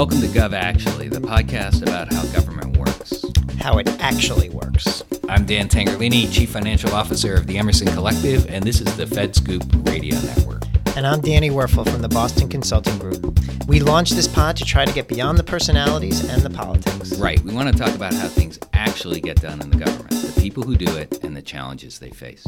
[0.00, 3.22] Welcome to Gov Actually, the podcast about how government works.
[3.58, 5.04] How it actually works.
[5.28, 9.36] I'm Dan Tangherlini, Chief Financial Officer of the Emerson Collective, and this is the Fed
[9.36, 10.62] Scoop Radio Network.
[10.96, 13.38] And I'm Danny Werfel from the Boston Consulting Group.
[13.66, 17.18] We launched this pod to try to get beyond the personalities and the politics.
[17.18, 17.38] Right.
[17.42, 20.62] We want to talk about how things actually get done in the government, the people
[20.62, 22.46] who do it, and the challenges they face.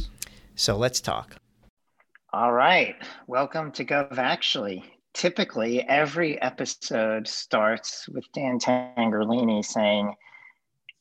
[0.54, 1.36] So let's talk.
[2.32, 2.96] All right.
[3.26, 4.91] Welcome to Gov Actually.
[5.14, 10.14] Typically, every episode starts with Dan Tangherlini saying,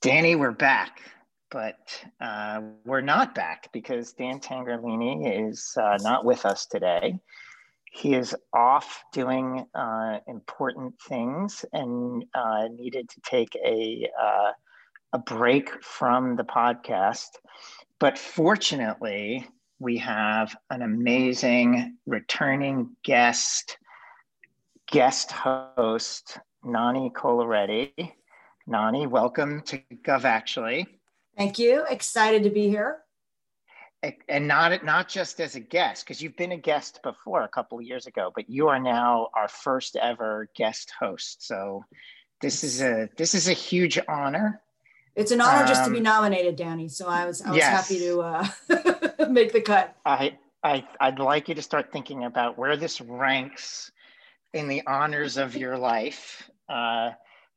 [0.02, 1.00] Danny, we're back.
[1.50, 7.20] But uh, we're not back because Dan Tangherlini is uh, not with us today.
[7.92, 14.52] He is off doing uh, important things and uh, needed to take a, uh,
[15.12, 17.28] a break from the podcast.
[18.00, 19.46] But fortunately,
[19.80, 23.78] we have an amazing returning guest,
[24.92, 28.12] guest host, Nani Coloretti.
[28.68, 30.86] Nani, welcome to Gov Actually.
[31.38, 31.86] Thank you.
[31.90, 33.00] Excited to be here.
[34.28, 37.78] And not not just as a guest, because you've been a guest before a couple
[37.78, 41.46] of years ago, but you are now our first ever guest host.
[41.46, 41.86] So
[42.42, 44.60] this is a this is a huge honor.
[45.16, 46.90] It's an honor um, just to be um, nominated, Danny.
[46.90, 47.88] So I was I was yes.
[47.88, 49.96] happy to uh, make the cut.
[50.04, 53.92] I, I I'd like you to start thinking about where this ranks
[54.54, 56.50] in the honors of your life.
[56.70, 57.12] Uh,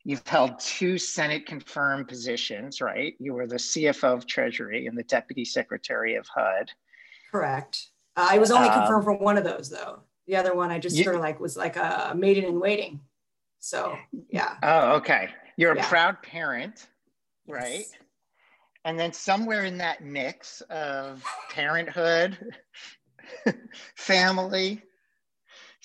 [0.04, 3.14] you've held two Senate confirmed positions, right?
[3.18, 6.70] You were the CFO of Treasury and the Deputy Secretary of HUD.
[7.30, 7.88] Correct.
[8.16, 10.00] Uh, I was only um, confirmed for one of those, though.
[10.26, 13.00] The other one I just you, sort of like was like a maiden in waiting.
[13.60, 13.96] So
[14.30, 14.56] yeah.
[14.62, 15.28] Oh, okay.
[15.56, 16.86] You're a proud parent
[17.46, 17.78] right?
[17.78, 17.92] Yes.
[18.84, 22.36] And then somewhere in that mix of parenthood,
[23.96, 24.82] family,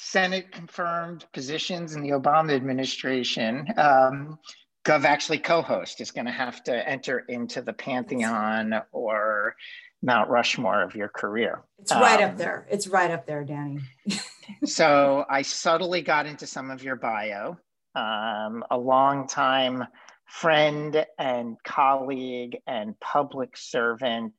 [0.01, 4.39] Senate confirmed positions in the Obama administration, um,
[4.85, 9.55] Gov actually co host is going to have to enter into the pantheon or
[10.01, 11.63] Mount Rushmore of your career.
[11.79, 12.65] It's right um, up there.
[12.71, 13.79] It's right up there, Danny.
[14.65, 17.57] so I subtly got into some of your bio.
[17.93, 19.83] Um, a long time
[20.25, 24.33] friend and colleague and public servant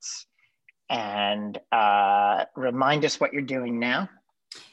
[0.88, 4.09] and uh, remind us what you're doing now.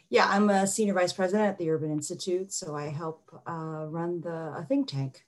[0.09, 4.21] Yeah, I'm a senior vice president at the Urban Institute, so I help uh, run
[4.21, 5.25] the think tank.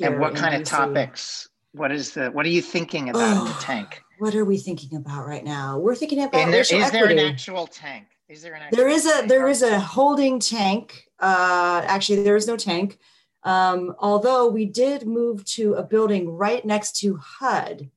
[0.00, 0.60] and what kind DC.
[0.60, 1.48] of topics?
[1.72, 2.30] What is the?
[2.30, 4.02] What are you thinking about oh, in the tank?
[4.18, 5.78] What are we thinking about right now?
[5.78, 6.40] We're thinking about.
[6.40, 6.96] And there, is equity.
[6.96, 8.06] there an actual tank?
[8.28, 8.62] Is there an?
[8.70, 11.04] there is a there is a holding tank.
[11.18, 12.98] Uh, actually, there is no tank.
[13.42, 17.90] Um, although we did move to a building right next to HUD.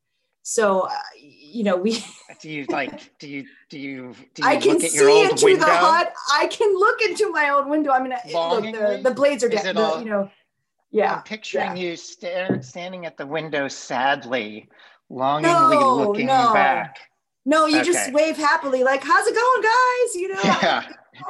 [0.44, 0.98] So, uh,
[1.52, 1.98] you know, we.
[1.98, 5.66] Uh, do you like, do you, do you, do you I can see into window?
[5.66, 6.08] the HUD.
[6.34, 7.92] I can look into my old window.
[7.92, 10.30] I mean, look, the, the blades are down, all, you know.
[10.92, 11.16] Yeah.
[11.16, 11.84] I'm picturing yeah.
[11.84, 14.70] you stare, standing at the window sadly,
[15.10, 16.54] longingly no, looking no.
[16.54, 17.00] back.
[17.46, 17.86] No, you okay.
[17.86, 20.16] just wave happily, like, how's it going, guys?
[20.16, 20.84] You know, yeah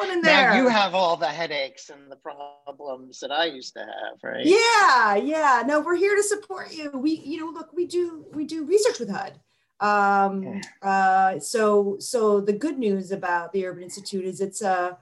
[0.09, 0.51] in there.
[0.51, 4.45] Now you have all the headaches and the problems that I used to have, right?
[4.45, 5.63] Yeah, yeah.
[5.65, 6.91] No, we're here to support you.
[6.91, 9.39] We, you know, look, we do we do research with HUD.
[9.81, 14.97] Um, uh, so so the good news about the Urban Institute is it's a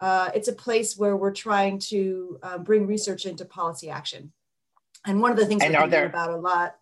[0.00, 4.32] uh, it's a place where we're trying to uh, bring research into policy action.
[5.06, 6.06] And one of the things we're thinking there...
[6.06, 6.76] about a lot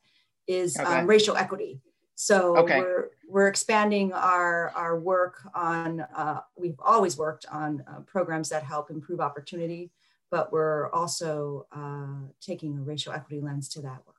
[0.46, 1.00] is okay.
[1.00, 1.80] um, racial equity.
[2.16, 2.80] So okay.
[2.80, 6.00] we're we're expanding our our work on.
[6.00, 9.90] Uh, we've always worked on uh, programs that help improve opportunity,
[10.30, 14.15] but we're also uh, taking a racial equity lens to that work.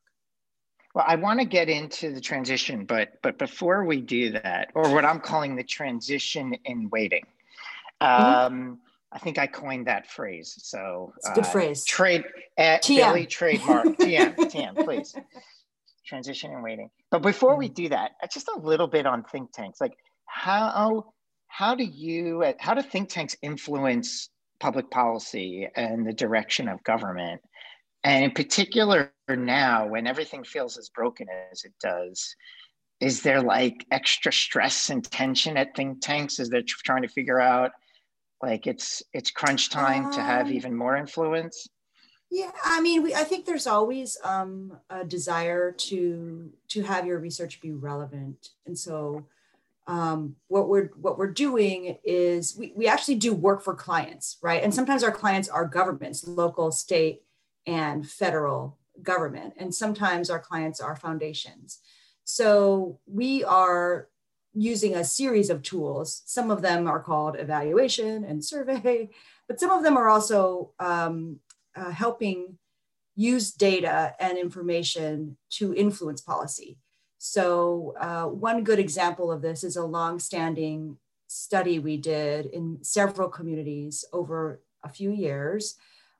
[0.97, 4.91] Well, I want to get into the transition, but but before we do that, or
[4.91, 7.23] what I'm calling the transition in waiting,
[8.01, 8.53] mm-hmm.
[8.55, 8.79] um,
[9.11, 10.55] I think I coined that phrase.
[10.57, 11.85] So it's a good uh, phrase.
[11.85, 12.23] Trade
[12.57, 13.13] at TM.
[13.13, 15.15] Billy trademark TM TM please
[16.03, 16.89] transition in waiting.
[17.11, 17.73] But before we mm-hmm.
[17.75, 19.79] do that, uh, just a little bit on think tanks.
[19.79, 21.13] Like how
[21.45, 24.29] how do you uh, how do think tanks influence
[24.59, 27.41] public policy and the direction of government?
[28.03, 32.35] And in particular now, when everything feels as broken as it does,
[32.99, 37.39] is there like extra stress and tension at think tanks as they're trying to figure
[37.39, 37.71] out
[38.41, 41.67] like it's it's crunch time um, to have um, even more influence?
[42.29, 47.19] Yeah, I mean, we, I think there's always um, a desire to to have your
[47.19, 49.25] research be relevant, and so
[49.87, 54.61] um, what we're what we're doing is we, we actually do work for clients, right?
[54.61, 57.23] And sometimes our clients are governments, local, state,
[57.65, 61.79] and federal government, and sometimes our clients are foundations.
[62.23, 64.09] So we are
[64.53, 66.23] using a series of tools.
[66.25, 69.09] Some of them are called evaluation and survey,
[69.47, 71.39] but some of them are also um,
[71.75, 72.57] uh, helping
[73.15, 76.77] use data and information to influence policy.
[77.17, 80.97] So uh, one good example of this is a long-standing
[81.27, 85.75] study we did in several communities over a few years,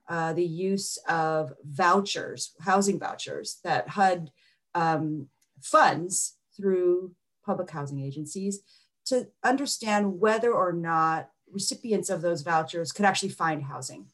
[0.08, 4.30] uh, the use of vouchers, housing vouchers that HUD
[4.74, 5.28] um,
[5.60, 7.12] funds through
[7.44, 8.60] public housing agencies
[9.06, 14.06] to understand whether or not recipients of those vouchers could actually find housing.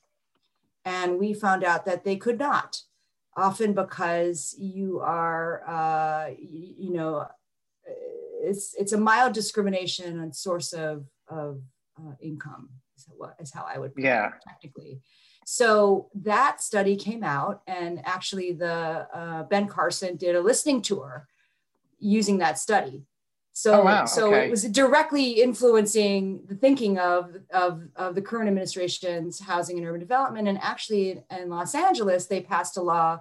[0.85, 2.83] And we found out that they could not,
[3.37, 7.27] often because you are, uh, you, you know,
[8.43, 11.63] it's, it's a mild discrimination on source of, of
[11.99, 13.07] uh, income, is,
[13.41, 14.27] is how I would put yeah.
[14.27, 15.01] it technically.
[15.45, 21.29] So that study came out, and actually, the uh, Ben Carson did a listening tour
[21.99, 23.05] using that study.
[23.57, 24.05] So, oh, wow.
[24.05, 24.47] so okay.
[24.47, 30.01] it was directly influencing the thinking of, of, of the current administration's housing and urban
[30.01, 30.49] development.
[30.49, 33.21] And actually, in Los Angeles, they passed a law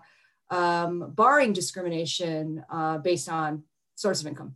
[0.50, 3.64] um, barring discrimination uh, based on
[3.96, 4.56] source of income.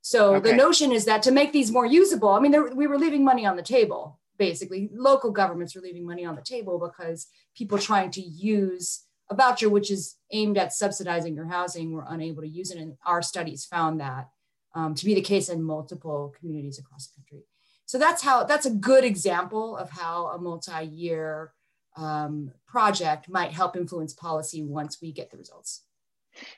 [0.00, 0.50] So Okay.
[0.50, 3.44] the notion is that to make these more usable, I mean, we were leaving money
[3.44, 4.20] on the table.
[4.38, 9.34] Basically, local governments are leaving money on the table because people trying to use a
[9.34, 12.78] voucher, which is aimed at subsidizing your housing, were unable to use it.
[12.78, 14.28] And our studies found that
[14.74, 17.44] um, to be the case in multiple communities across the country.
[17.86, 21.52] So that's how that's a good example of how a multi-year
[21.96, 25.82] um, project might help influence policy once we get the results.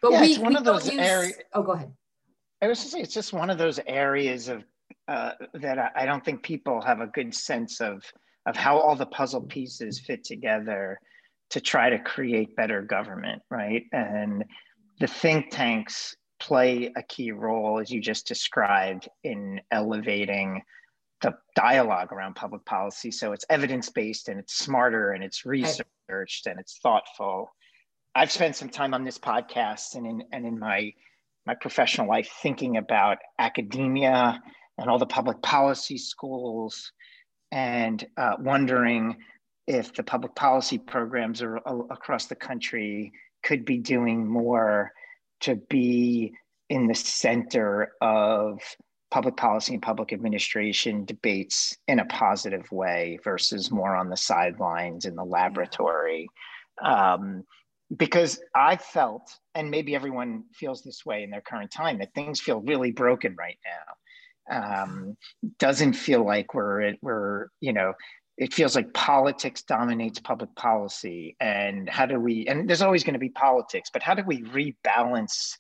[0.03, 1.93] But Yeah, we, it's one we of those use- area- Oh, go ahead.
[2.61, 4.65] I was to say it's just one of those areas of
[5.06, 8.02] uh, that I, I don't think people have a good sense of
[8.46, 10.99] of how all the puzzle pieces fit together
[11.50, 13.85] to try to create better government, right?
[13.93, 14.44] And
[15.00, 20.62] the think tanks play a key role, as you just described, in elevating
[21.20, 23.11] the dialogue around public policy.
[23.11, 27.52] So it's evidence based and it's smarter and it's researched and it's thoughtful.
[28.14, 30.93] I've spent some time on this podcast and in and in my
[31.46, 34.41] my professional life thinking about academia
[34.79, 36.93] and all the public policy schools
[37.51, 39.17] and uh, wondering
[39.67, 44.93] if the public policy programs are, a- across the country could be doing more
[45.41, 46.33] to be
[46.71, 48.61] in the center of
[49.11, 55.07] public policy and public administration debates in a positive way versus more on the sidelines
[55.07, 56.29] in the laboratory.
[56.83, 57.45] Um,
[57.97, 62.39] because I felt, and maybe everyone feels this way in their current time, that things
[62.39, 63.95] feel really broken right now.
[64.50, 65.17] Um,
[65.59, 67.93] doesn't feel like we're we're you know
[68.39, 72.47] it feels like politics dominates public policy, and how do we?
[72.47, 75.56] And there's always going to be politics, but how do we rebalance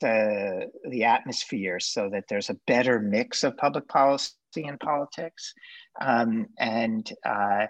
[0.00, 5.52] the the atmosphere so that there's a better mix of public policy and politics?
[6.00, 7.66] Um, and uh,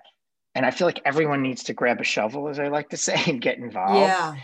[0.55, 3.17] and I feel like everyone needs to grab a shovel, as I like to say,
[3.27, 4.01] and get involved.
[4.01, 4.35] Yeah.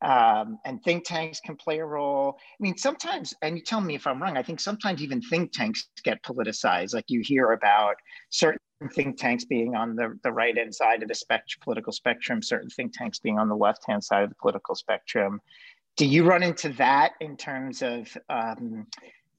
[0.00, 2.38] Um, and think tanks can play a role.
[2.38, 5.50] I mean, sometimes, and you tell me if I'm wrong, I think sometimes even think
[5.52, 6.94] tanks get politicized.
[6.94, 7.96] Like you hear about
[8.30, 8.60] certain
[8.94, 12.70] think tanks being on the, the right hand side of the spect- political spectrum, certain
[12.70, 15.40] think tanks being on the left hand side of the political spectrum.
[15.96, 18.86] Do you run into that in terms of um,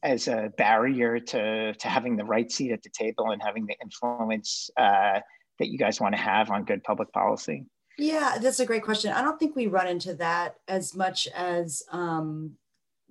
[0.03, 3.75] as a barrier to, to having the right seat at the table and having the
[3.81, 5.19] influence uh,
[5.59, 7.65] that you guys want to have on good public policy?
[7.99, 9.11] Yeah, that's a great question.
[9.11, 12.53] I don't think we run into that as much as um,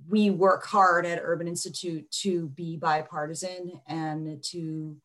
[0.09, 4.97] we work hard at Urban Institute to be bipartisan and to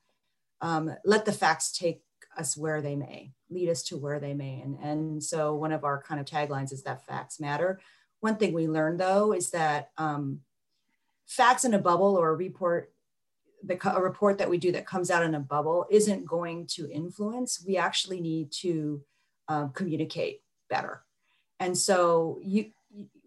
[0.61, 2.01] um, let the facts take
[2.37, 4.61] us where they may, lead us to where they may.
[4.61, 7.81] And, and so one of our kind of taglines is that facts matter.
[8.21, 10.39] One thing we learned though is that um,
[11.27, 12.91] facts in a bubble or a report
[13.65, 16.89] the, a report that we do that comes out in a bubble isn't going to
[16.89, 17.63] influence.
[17.65, 19.01] We actually need to
[19.47, 21.03] um, communicate better.
[21.59, 22.71] And so you,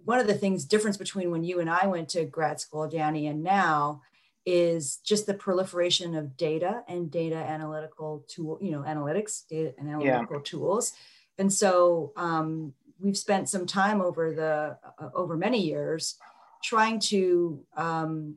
[0.04, 3.26] one of the things difference between when you and I went to grad school, Danny,
[3.26, 4.02] and now
[4.44, 9.88] is just the proliferation of data and data analytical tool, you know, analytics, data and
[9.88, 10.92] analytical tools.
[11.38, 16.16] And so um, we've spent some time over the uh, over many years
[16.62, 18.36] trying to um,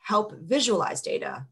[0.00, 1.46] help visualize data,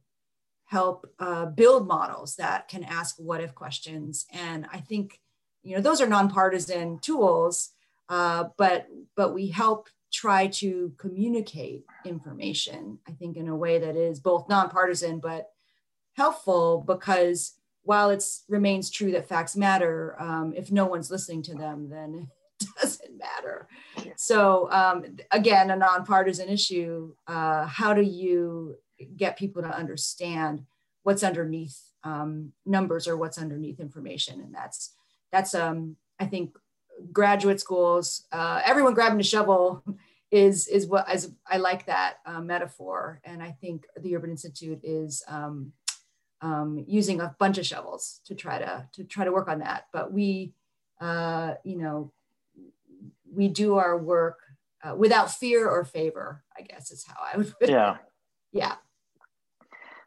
[0.66, 4.26] help uh, build models that can ask what if questions.
[4.32, 5.20] And I think,
[5.66, 7.70] you know, those are nonpartisan tools,
[8.08, 13.96] uh, but, but we help try to communicate information, I think, in a way that
[13.96, 15.50] is both nonpartisan, but
[16.14, 21.54] helpful because while it remains true that facts matter, um, if no one's listening to
[21.54, 22.28] them, then
[22.60, 23.68] it doesn't matter.
[24.16, 27.12] So um, again, a nonpartisan issue.
[27.26, 28.76] Uh, how do you
[29.16, 30.64] get people to understand
[31.02, 34.40] what's underneath um, numbers or what's underneath information?
[34.40, 34.92] And that's
[35.36, 36.56] that's um, I think
[37.12, 39.84] graduate schools, uh, everyone grabbing a shovel
[40.30, 44.80] is is what as I like that uh, metaphor, and I think the Urban Institute
[44.82, 45.72] is um,
[46.40, 49.88] um, using a bunch of shovels to try to to try to work on that.
[49.92, 50.54] But we,
[51.02, 52.12] uh, you know,
[53.30, 54.38] we do our work
[54.82, 56.42] uh, without fear or favor.
[56.58, 57.54] I guess is how I would.
[57.60, 57.98] yeah.
[58.52, 58.76] Yeah.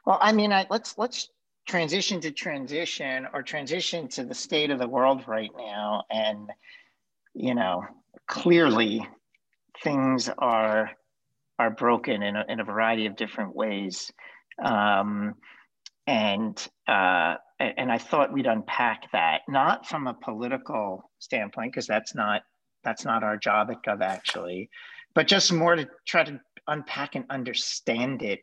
[0.05, 1.29] Well, I mean, I, let's let's
[1.69, 6.49] transition to transition or transition to the state of the world right now, and
[7.35, 7.83] you know,
[8.27, 9.07] clearly
[9.83, 10.89] things are
[11.59, 14.11] are broken in a, in a variety of different ways.
[14.63, 15.35] Um,
[16.07, 16.57] and
[16.87, 22.41] uh, and I thought we'd unpack that not from a political standpoint because that's not
[22.83, 24.71] that's not our job at Gov actually,
[25.13, 28.39] but just more to try to unpack and understand it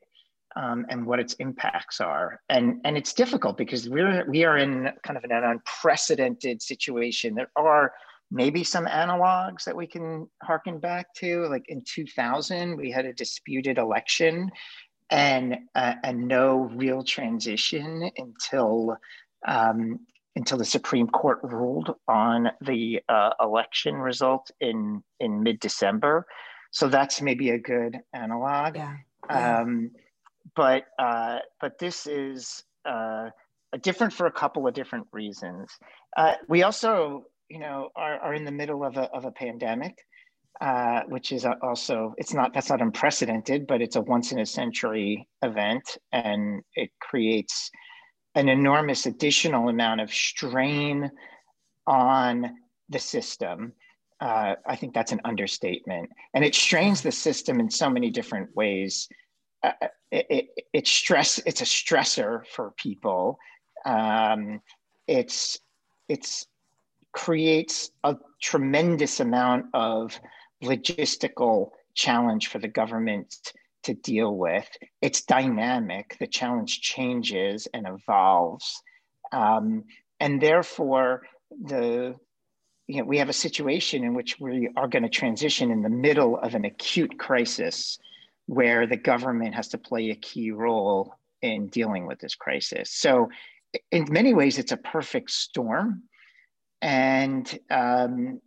[0.57, 2.41] um, and what its impacts are.
[2.49, 7.35] And and it's difficult because we're we are in kind of an unprecedented situation.
[7.35, 7.93] There are
[8.31, 11.47] maybe some analogs that we can harken back to.
[11.47, 14.51] Like in 2000, we had a disputed election
[15.11, 18.97] and, uh, and no real transition until,
[19.47, 20.01] um,
[20.35, 26.27] until the Supreme Court ruled on the uh, election result in, in mid-December.
[26.73, 28.77] So that's maybe a good analog.
[28.77, 28.97] Yeah.
[29.31, 29.61] yeah.
[29.61, 29.93] Um,
[30.57, 33.29] but, uh, but this is uh,
[33.83, 35.71] different for a couple of different reasons.
[36.17, 39.97] Uh, we also you know, are, are in the middle of a, of a pandemic,
[40.61, 44.47] uh, which is also, it's not, that's not unprecedented, but it's a once in a
[44.47, 47.71] century event and it creates
[48.35, 51.11] an enormous additional amount of strain
[51.87, 52.51] on
[52.89, 53.73] the system.
[54.21, 56.11] Uh, I think that's an understatement.
[56.35, 59.09] And it strains the system in so many different ways.
[59.67, 63.39] Uh, it, it, it's stress, it's a stressor for people.
[63.85, 64.61] Um,
[65.07, 65.59] it's,
[66.09, 66.47] it's
[67.13, 70.21] creates a tremendous amount of
[70.63, 73.35] logistical challenge for the government
[73.83, 74.69] to deal with.
[75.01, 78.83] It's dynamic, the challenge changes and evolves.
[79.33, 79.85] Um,
[80.21, 82.15] and therefore, the
[82.87, 85.89] you know, we have a situation in which we are going to transition in the
[85.89, 87.99] middle of an acute crisis
[88.47, 92.91] where the government has to play a key role in dealing with this crisis.
[92.91, 93.29] So,
[93.91, 96.03] in many ways, it's a perfect storm
[96.83, 98.41] and um,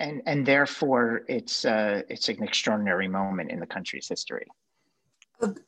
[0.00, 4.46] and and therefore it's uh, it's an extraordinary moment in the country's history.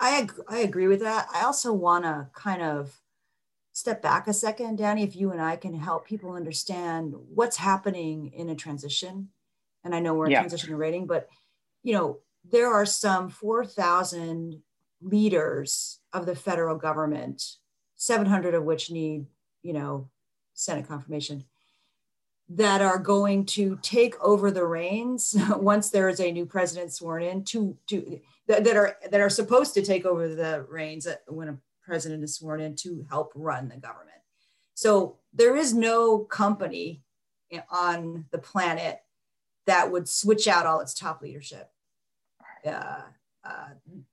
[0.00, 1.26] I I agree with that.
[1.34, 3.00] I also want to kind of
[3.72, 8.32] step back a second, Danny, if you and I can help people understand what's happening
[8.32, 9.28] in a transition.
[9.84, 10.40] And I know we're in yeah.
[10.40, 11.28] transition rating, but
[11.82, 12.18] you know
[12.50, 14.62] there are some four thousand
[15.00, 17.42] leaders of the federal government,
[17.96, 19.26] seven hundred of which need
[19.62, 20.08] you know
[20.54, 21.44] Senate confirmation
[22.48, 27.22] that are going to take over the reins once there is a new president sworn
[27.22, 31.58] in to to that are that are supposed to take over the reins when a
[31.84, 34.10] president is sworn in to help run the government.
[34.74, 37.02] So there is no company
[37.70, 39.00] on the planet
[39.66, 41.70] that would switch out all its top leadership
[42.66, 43.02] uh,
[43.44, 43.68] uh,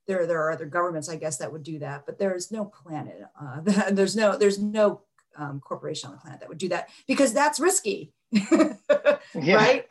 [0.06, 2.64] there, there are other governments, I guess, that would do that, but there is no
[2.64, 3.22] planet.
[3.40, 5.02] Uh, there's no, there's no
[5.36, 9.54] um, corporation on the planet that would do that because that's risky yeah.
[9.54, 9.86] right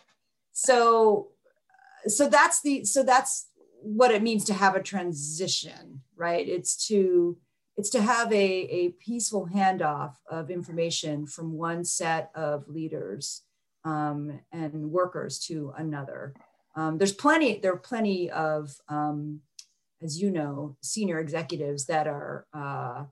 [0.51, 1.29] so
[2.07, 3.47] so that's the so that's
[3.81, 7.37] what it means to have a transition right it's to
[7.75, 13.41] it's to have a, a peaceful handoff of information from one set of leaders
[13.83, 16.33] um, and workers to another
[16.75, 19.41] um, there's plenty there are plenty of um,
[20.01, 23.05] as you know senior executives that are uh,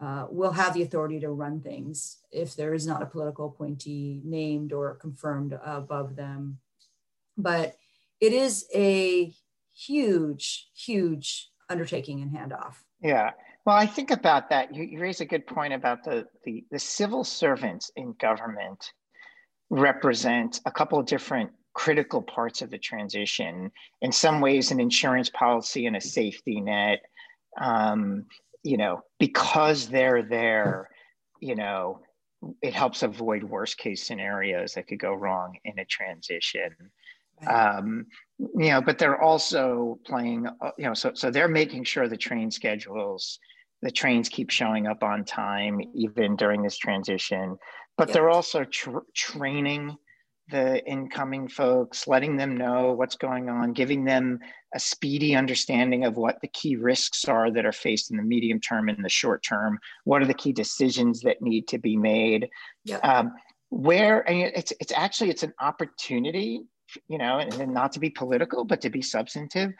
[0.00, 4.20] uh, will have the authority to run things if there is not a political appointee
[4.24, 6.58] named or confirmed above them.
[7.36, 7.76] But
[8.18, 9.34] it is a
[9.74, 12.76] huge, huge undertaking and handoff.
[13.02, 13.32] Yeah.
[13.66, 14.74] Well, I think about that.
[14.74, 18.92] You, you raise a good point about the, the, the civil servants in government
[19.68, 23.72] represent a couple of different critical parts of the transition.
[24.02, 26.98] In some ways, an insurance policy and a safety net.
[27.58, 28.26] Um,
[28.62, 30.90] you know, because they're there,
[31.40, 32.00] you know,
[32.60, 36.70] it helps avoid worst case scenarios that could go wrong in a transition.
[37.46, 38.04] Um,
[38.38, 42.16] you know, but they're also playing, uh, you know, so, so they're making sure the
[42.28, 43.38] train schedules,
[43.80, 47.56] the trains keep showing up on time, even during this transition,
[47.96, 49.96] but they're also tr- training
[50.50, 54.40] the incoming folks, letting them know what's going on, giving them
[54.74, 58.60] a speedy understanding of what the key risks are that are faced in the medium
[58.60, 59.78] term and the short term.
[60.04, 62.48] What are the key decisions that need to be made?
[62.84, 63.04] Yep.
[63.04, 63.32] Um,
[63.70, 66.60] where and it's it's actually it's an opportunity
[67.08, 69.70] you know and not to be political but to be substantive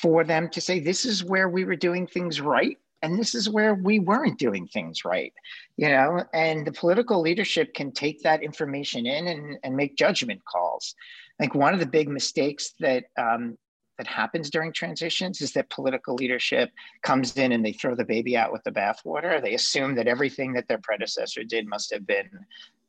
[0.00, 3.48] for them to say this is where we were doing things right and this is
[3.48, 5.32] where we weren't doing things right
[5.76, 10.40] you know and the political leadership can take that information in and, and make judgment
[10.44, 10.94] calls
[11.38, 13.56] like one of the big mistakes that um,
[14.00, 16.70] that happens during transitions is that political leadership
[17.02, 19.42] comes in and they throw the baby out with the bathwater.
[19.42, 22.30] They assume that everything that their predecessor did must have been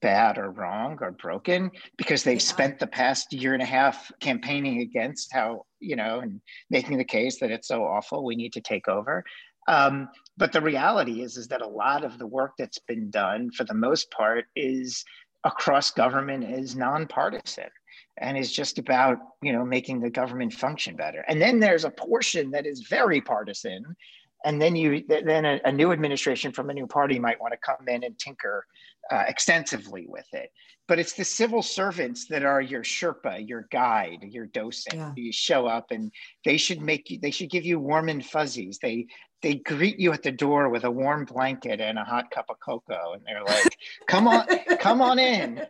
[0.02, 2.40] bad or wrong or broken because they've yeah.
[2.40, 6.40] spent the past year and a half campaigning against how, you know, and
[6.70, 9.26] making the case that it's so awful, we need to take over.
[9.68, 13.52] Um, but the reality is, is that a lot of the work that's been done
[13.52, 15.04] for the most part is
[15.44, 17.70] across government is nonpartisan
[18.18, 21.24] and is just about you know making the government function better.
[21.28, 23.96] And then there's a portion that is very partisan
[24.44, 27.58] and then you then a, a new administration from a new party might want to
[27.58, 28.66] come in and tinker
[29.12, 30.52] uh, extensively with it.
[30.88, 34.96] But it's the civil servants that are your sherpa your guide your docent.
[34.96, 35.14] Yeah.
[35.16, 36.12] you show up and
[36.44, 38.80] they should make you they should give you warm and fuzzies.
[38.82, 39.08] They
[39.42, 42.60] they greet you at the door with a warm blanket and a hot cup of
[42.60, 44.46] cocoa and they're like come on
[44.80, 45.66] come on in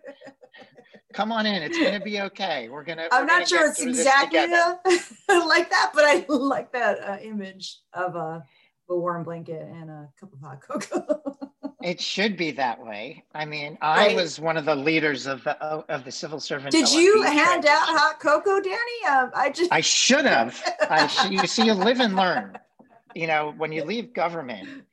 [1.13, 1.62] come on in.
[1.62, 2.70] It's going to be okay.
[2.70, 3.13] We're going to.
[3.13, 4.40] I'm not sure it's exactly
[5.30, 8.44] like that, but I like that uh, image of a,
[8.90, 11.38] a warm blanket and a cup of hot cocoa.
[11.84, 13.24] it should be that way.
[13.34, 14.16] I mean, I right.
[14.16, 16.72] was one of the leaders of the of the civil servant.
[16.72, 18.78] Did you hand out hot cocoa, Danny?
[19.10, 19.72] Um, I just.
[19.72, 20.62] I should have.
[20.90, 22.58] I sh- you see, you live and learn.
[23.15, 24.84] You know, when you leave government,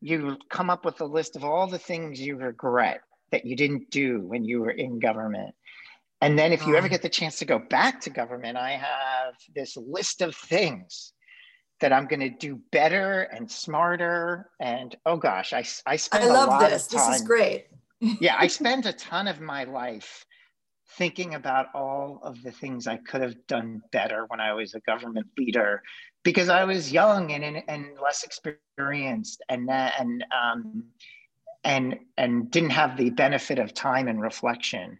[0.00, 3.00] you come up with a list of all the things you regret
[3.30, 5.54] that you didn't do when you were in government.
[6.20, 6.90] And then if you ever oh.
[6.90, 11.12] get the chance to go back to government, I have this list of things
[11.80, 14.50] that I'm going to do better and smarter.
[14.60, 16.86] And oh gosh, I, I spend I love this.
[16.86, 17.66] This is great.
[18.20, 20.24] yeah, I spend a ton of my life
[20.96, 24.80] thinking about all of the things I could have done better when I was a
[24.80, 25.82] government leader
[26.24, 30.84] because I was young and, and, and less experienced and, and, um,
[31.62, 34.98] and, and didn't have the benefit of time and reflection.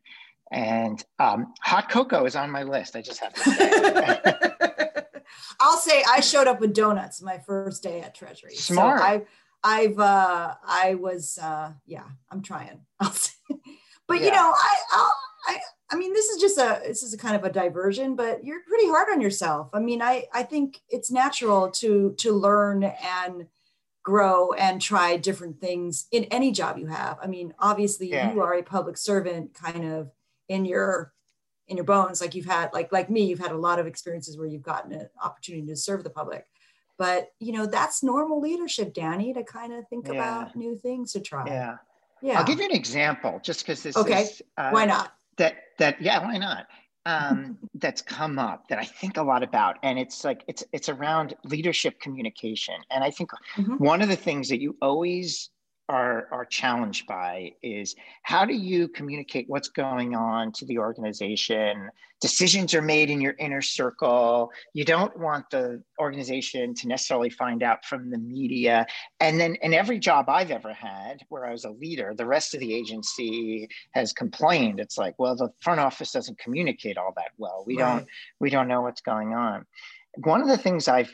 [0.52, 2.94] And um, hot cocoa is on my list.
[2.94, 4.20] I just have to say.
[5.60, 8.54] I'll say I showed up with donuts my first day at Treasury.
[8.54, 9.00] Smart.
[9.00, 9.22] So I,
[9.64, 12.80] I've, uh, I was, uh, yeah, I'm trying.
[13.00, 13.18] but
[14.10, 14.16] yeah.
[14.16, 15.14] you know, I, I'll,
[15.48, 15.58] I,
[15.94, 18.62] I mean, this is just a, this is a kind of a diversion, but you're
[18.66, 19.70] pretty hard on yourself.
[19.72, 23.46] I mean, I, I think it's natural to, to learn and
[24.02, 27.18] grow and try different things in any job you have.
[27.22, 28.33] I mean, obviously yeah.
[28.33, 30.11] you are a public servant kind of
[30.48, 31.12] in your
[31.68, 34.37] in your bones like you've had like like me you've had a lot of experiences
[34.37, 36.44] where you've gotten an opportunity to serve the public
[36.98, 40.12] but you know that's normal leadership danny to kind of think yeah.
[40.12, 41.76] about new things to try yeah
[42.20, 45.57] yeah i'll give you an example just because this okay is, uh, why not that
[45.79, 46.66] that yeah why not
[47.07, 50.88] um, that's come up that I think a lot about, and it's like it's it's
[50.88, 52.77] around leadership communication.
[52.90, 53.77] And I think mm-hmm.
[53.77, 55.51] one of the things that you always
[55.88, 61.90] are are challenged by is how do you communicate what's going on to the organization?
[62.20, 64.51] Decisions are made in your inner circle.
[64.73, 68.87] You don't want the organization to necessarily find out from the media.
[69.20, 72.55] And then in every job i've ever had where i was a leader the rest
[72.55, 74.81] of the agency has complained.
[74.81, 77.62] It's like well the front office doesn't communicate all that well.
[77.66, 77.97] We right.
[77.97, 78.09] don't
[78.40, 79.66] we don't know what's going on.
[80.23, 81.12] One of the things i've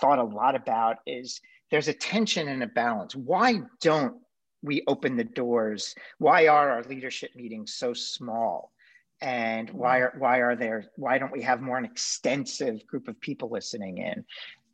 [0.00, 3.14] thought a lot about is there's a tension and a balance.
[3.14, 4.16] Why don't
[4.62, 5.94] we open the doors?
[6.18, 8.72] Why are our leadership meetings so small?
[9.20, 13.18] And why are why are there why don't we have more an extensive group of
[13.20, 14.24] people listening in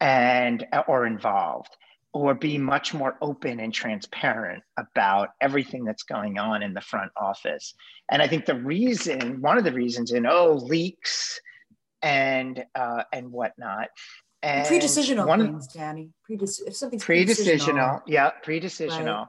[0.01, 1.77] and or involved?
[2.15, 7.11] or be much more open and transparent about everything that's going on in the front
[7.17, 7.75] office.
[8.11, 11.41] And I think the reason, one of the reasons in oh leaks
[12.03, 13.89] and uh, and whatnot,
[14.43, 16.11] and pre-decisional one, things, Danny.
[16.29, 19.29] Predec- if something's pre-decisional, yeah, pre-decisional.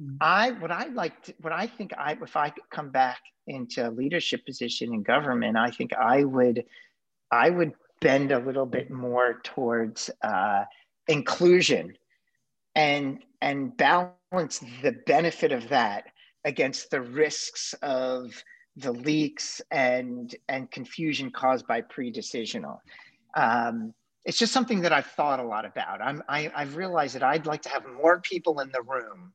[0.00, 0.16] Mm-hmm.
[0.20, 3.86] I what I like to, what I think I if I could come back into
[3.86, 6.64] a leadership position in government, I think I would
[7.30, 10.64] I would bend a little bit more towards uh,
[11.08, 11.96] inclusion
[12.74, 16.04] and and balance the benefit of that
[16.44, 18.32] against the risks of
[18.76, 22.78] the leaks and and confusion caused by pre-decisional.
[23.36, 23.92] Um,
[24.24, 26.00] it's just something that I've thought a lot about.
[26.00, 29.32] I'm, I, I've realized that I'd like to have more people in the room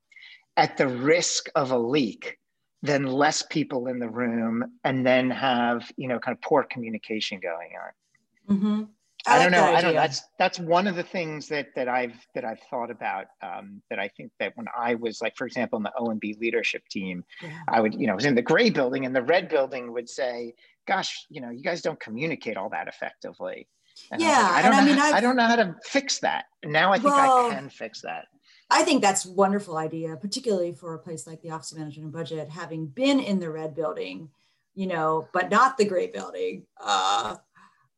[0.58, 2.38] at the risk of a leak
[2.82, 7.40] than less people in the room and then have, you know, kind of poor communication
[7.40, 8.56] going on.
[8.56, 8.84] Mm-hmm.
[9.28, 9.64] I, I don't know.
[9.64, 9.94] I don't.
[9.94, 13.26] That's that's one of the things that that I've that I've thought about.
[13.42, 16.88] Um, that I think that when I was like, for example, in the OMB leadership
[16.88, 17.50] team, yeah.
[17.68, 20.10] I would, you know, I was in the gray building, and the red building would
[20.10, 20.54] say,
[20.88, 23.68] "Gosh, you know, you guys don't communicate all that effectively."
[24.12, 24.78] And yeah, like, I don't know.
[24.78, 26.46] I mean, how, I don't know how to fix that.
[26.64, 28.28] Now I think well, I can fix that.
[28.70, 32.06] I think that's a wonderful idea, particularly for a place like the Office of Management
[32.06, 34.30] and Budget, having been in the red building,
[34.76, 36.66] you know, but not the gray building.
[36.80, 37.38] Uh,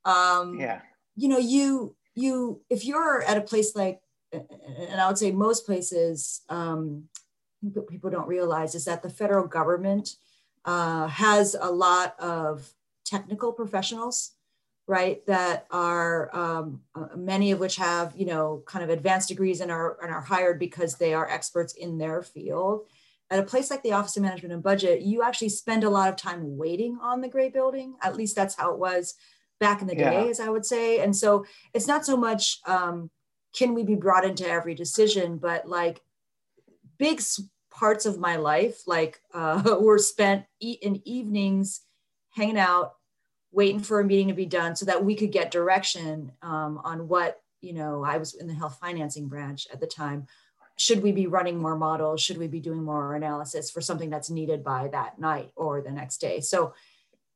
[0.06, 0.82] um, yeah
[1.16, 5.66] you know you you if you're at a place like and i would say most
[5.66, 7.04] places um,
[7.90, 10.16] people don't realize is that the federal government
[10.66, 12.74] uh, has a lot of
[13.06, 14.32] technical professionals
[14.92, 19.62] right that are um, uh, many of which have you know kind of advanced degrees
[19.62, 22.86] and are and are hired because they are experts in their field
[23.30, 26.10] at a place like the office of management and budget you actually spend a lot
[26.10, 29.16] of time waiting on the gray building at least that's how it was
[29.62, 30.30] back in the day, yeah.
[30.30, 31.00] as I would say.
[31.00, 33.10] And so it's not so much um,
[33.56, 36.02] can we be brought into every decision, but like
[36.98, 37.22] big
[37.70, 41.82] parts of my life, like uh, were spent e- in evenings
[42.32, 42.96] hanging out,
[43.52, 47.08] waiting for a meeting to be done so that we could get direction um, on
[47.08, 50.28] what, you know, I was in the health financing branch at the time.
[50.78, 52.22] Should we be running more models?
[52.22, 55.92] Should we be doing more analysis for something that's needed by that night or the
[55.92, 56.40] next day?
[56.40, 56.74] So,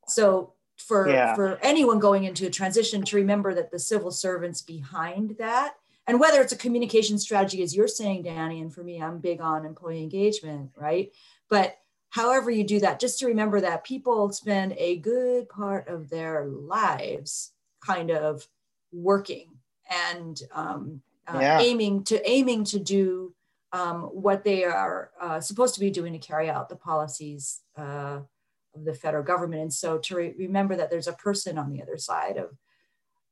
[0.08, 1.36] so for yeah.
[1.36, 5.76] for anyone going into a transition to remember that the civil servants behind that
[6.08, 9.40] and whether it's a communication strategy as you're saying danny and for me i'm big
[9.40, 11.14] on employee engagement right
[11.50, 11.78] but
[12.16, 16.46] however you do that just to remember that people spend a good part of their
[16.46, 17.52] lives
[17.86, 18.48] kind of
[18.94, 19.50] working
[20.10, 21.60] and um, uh, yeah.
[21.60, 23.36] aiming to aiming to do
[23.74, 28.22] um, what they are uh, supposed to be doing to carry out the policies uh,
[28.74, 29.62] of the federal government.
[29.64, 32.58] And so to re- remember that there's a person on the other side of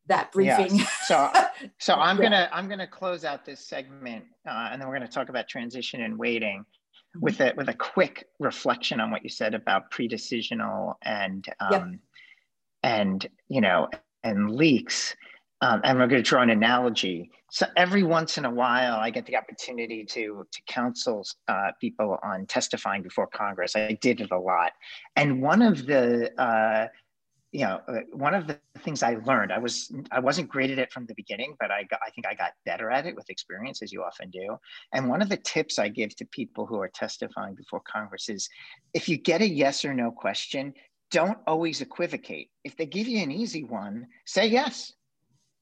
[0.08, 0.80] that briefing.
[1.08, 1.32] So,
[1.80, 2.24] so I'm yeah.
[2.24, 6.02] gonna I'm gonna close out this segment, uh, and then we're gonna talk about transition
[6.02, 6.65] and waiting.
[7.19, 11.84] With a with a quick reflection on what you said about pre-decisional and um, yep.
[12.84, 13.88] and you know
[14.23, 15.15] and leaks.
[15.62, 17.32] Um, and we're going to draw an analogy.
[17.49, 22.19] So every once in a while, I get the opportunity to to counsel uh, people
[22.21, 23.76] on testifying before Congress.
[23.76, 24.73] I did it a lot,
[25.15, 26.88] and one of the uh,
[27.53, 30.79] you know uh, one of the things I learned, I was I wasn't great at
[30.79, 33.29] it from the beginning, but I got, I think I got better at it with
[33.29, 34.57] experience, as you often do.
[34.91, 38.49] And one of the tips I give to people who are testifying before Congress is,
[38.93, 40.73] if you get a yes or no question,
[41.11, 42.49] don't always equivocate.
[42.63, 44.91] If they give you an easy one, say yes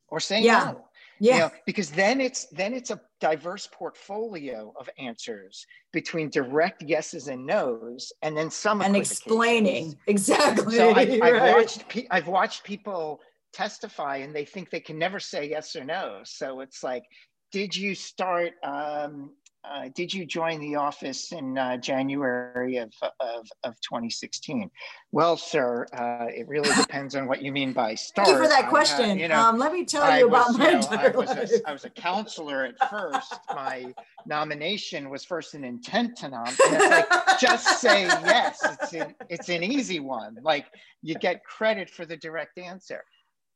[0.07, 0.71] or say yeah.
[0.73, 0.85] no.
[1.21, 1.33] Yeah.
[1.33, 7.27] You know, because then it's then it's a diverse portfolio of answers between direct yeses
[7.27, 10.75] and nos, and then some and explaining exactly.
[10.75, 11.55] So I, have right.
[11.55, 13.19] watched I've watched people
[13.53, 16.21] testify, and they think they can never say yes or no.
[16.23, 17.03] So it's like,
[17.51, 19.29] did you start um,
[19.63, 24.69] uh, did you join the office in uh, January of, of, of 2016?
[25.11, 28.27] Well, sir, uh, it really depends on what you mean by start.
[28.27, 29.19] Thank you for that question.
[29.19, 31.73] you know, um, let me tell you about my you know, I, was a, I
[31.73, 33.35] was a counselor at first.
[33.53, 33.93] my
[34.25, 36.53] nomination was first an intent to nom.
[36.71, 38.59] Like, just say yes.
[38.63, 40.37] It's an, it's an easy one.
[40.41, 40.65] Like
[41.01, 43.03] you get credit for the direct answer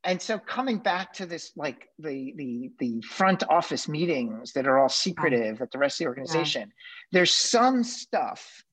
[0.05, 4.77] and so coming back to this like the the the front office meetings that are
[4.77, 6.67] all secretive at the rest of the organization yeah.
[7.11, 8.63] there's some stuff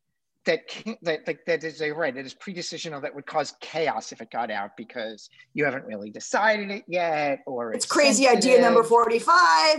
[0.44, 4.12] that can, that like that is a right it is pre-decisional that would cause chaos
[4.12, 8.24] if it got out because you haven't really decided it yet or it's, it's crazy
[8.24, 8.52] sensitive.
[8.52, 9.30] idea number 45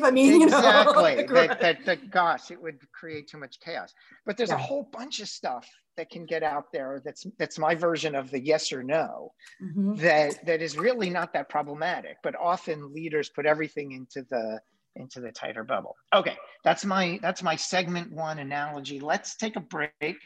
[0.03, 3.93] i mean exactly you know, that, that, that gosh it would create too much chaos
[4.25, 4.55] but there's yeah.
[4.55, 8.31] a whole bunch of stuff that can get out there that's that's my version of
[8.31, 9.95] the yes or no mm-hmm.
[9.95, 14.59] that that is really not that problematic but often leaders put everything into the
[14.95, 15.95] into the tighter bubble.
[16.13, 18.99] Okay that's my that's my segment one analogy.
[18.99, 20.17] Let's take a break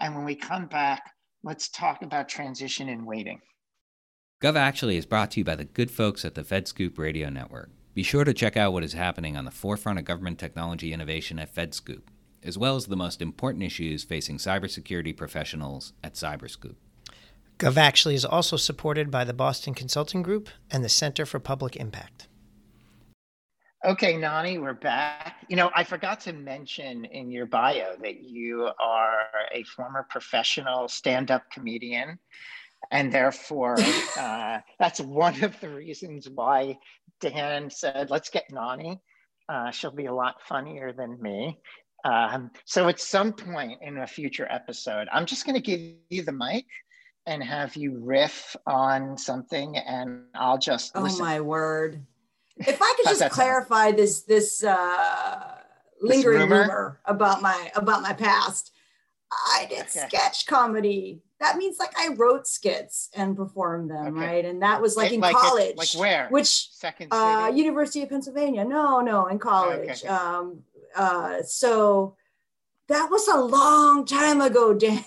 [0.00, 1.02] and when we come back
[1.42, 3.40] let's talk about transition and waiting.
[4.42, 7.70] Gov actually is brought to you by the good folks at the fedscoop radio network.
[7.94, 11.38] Be sure to check out what is happening on the forefront of government technology innovation
[11.38, 12.02] at fedscoop
[12.42, 16.76] as well as the most important issues facing cybersecurity professionals at Cyberscoop.
[17.58, 22.26] GovActually is also supported by the Boston Consulting Group and the Center for Public Impact.
[23.84, 25.44] Okay, Nani, we're back.
[25.48, 30.86] You know, I forgot to mention in your bio that you are a former professional
[30.86, 32.18] stand up comedian.
[32.92, 33.76] And therefore,
[34.18, 36.78] uh, that's one of the reasons why
[37.20, 39.00] Dan said, let's get Nani.
[39.48, 41.60] Uh, she'll be a lot funnier than me.
[42.04, 46.22] Um, so at some point in a future episode, I'm just going to give you
[46.22, 46.66] the mic
[47.26, 51.24] and have you riff on something, and I'll just Oh listen.
[51.24, 52.04] my word!
[52.56, 53.30] If I could just sound?
[53.32, 55.54] clarify this this uh,
[56.00, 56.60] lingering rumor?
[56.62, 57.00] rumor?
[57.04, 58.72] about my about my past,
[59.30, 60.06] I did Okay.
[60.08, 61.22] sketch comedy.
[61.38, 64.26] That means like I wrote skits and performed them, Okay.
[64.26, 64.44] right?
[64.44, 65.76] And that was like It- in it- college.
[65.76, 66.26] like where?
[66.28, 67.52] Which Second uh.
[67.54, 68.64] University of Pennsylvania.
[68.64, 70.04] No, no, in college.
[70.04, 70.08] Okay.
[70.08, 70.64] Um,
[70.96, 72.16] uh, so
[72.88, 75.04] that was a long time ago, Dan.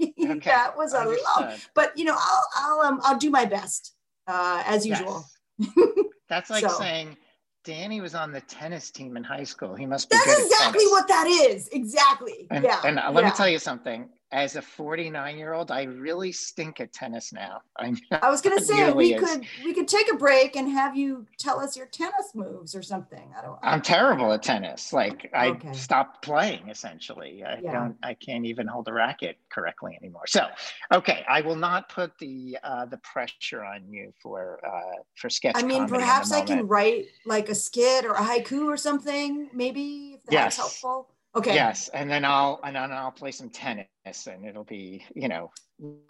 [0.00, 1.54] Okay, that was a long.
[1.74, 3.94] But you know, I'll I'll um, I'll do my best
[4.26, 5.24] uh, as usual.
[5.58, 5.70] Yes.
[6.28, 7.16] That's like So- saying
[7.64, 9.74] Danny was on the tennis team in high school.
[9.74, 11.68] He must be That's exactly what that is.
[11.68, 12.46] Exactly.
[12.50, 12.80] And, yeah.
[12.84, 13.30] and uh, let yeah.
[13.30, 14.08] me tell you something.
[14.34, 17.60] As a 49 year old, I really stink at tennis now.
[17.78, 19.20] I I was gonna say really we is.
[19.22, 22.82] could we could take a break and have you tell us your tennis moves or
[22.82, 23.32] something.
[23.38, 23.58] I don't.
[23.62, 24.92] I'm terrible at tennis.
[24.92, 25.72] Like I Okay.
[25.72, 27.44] stopped playing essentially.
[27.44, 27.72] I Yeah.
[27.74, 27.96] don't.
[28.02, 30.26] I can't even hold a racket correctly anymore.
[30.26, 30.48] So,
[30.92, 35.54] okay, I will not put the uh, the pressure on you for uh, for sketch.
[35.56, 38.64] I mean, comedy in the perhaps I can write like a skit or a haiku
[38.66, 39.48] or something.
[39.54, 40.56] Maybe if that's Yes.
[40.56, 41.13] helpful.
[41.36, 41.54] Okay.
[41.54, 43.86] Yes, and then I'll and then I'll play some tennis,
[44.26, 45.50] and it'll be you know.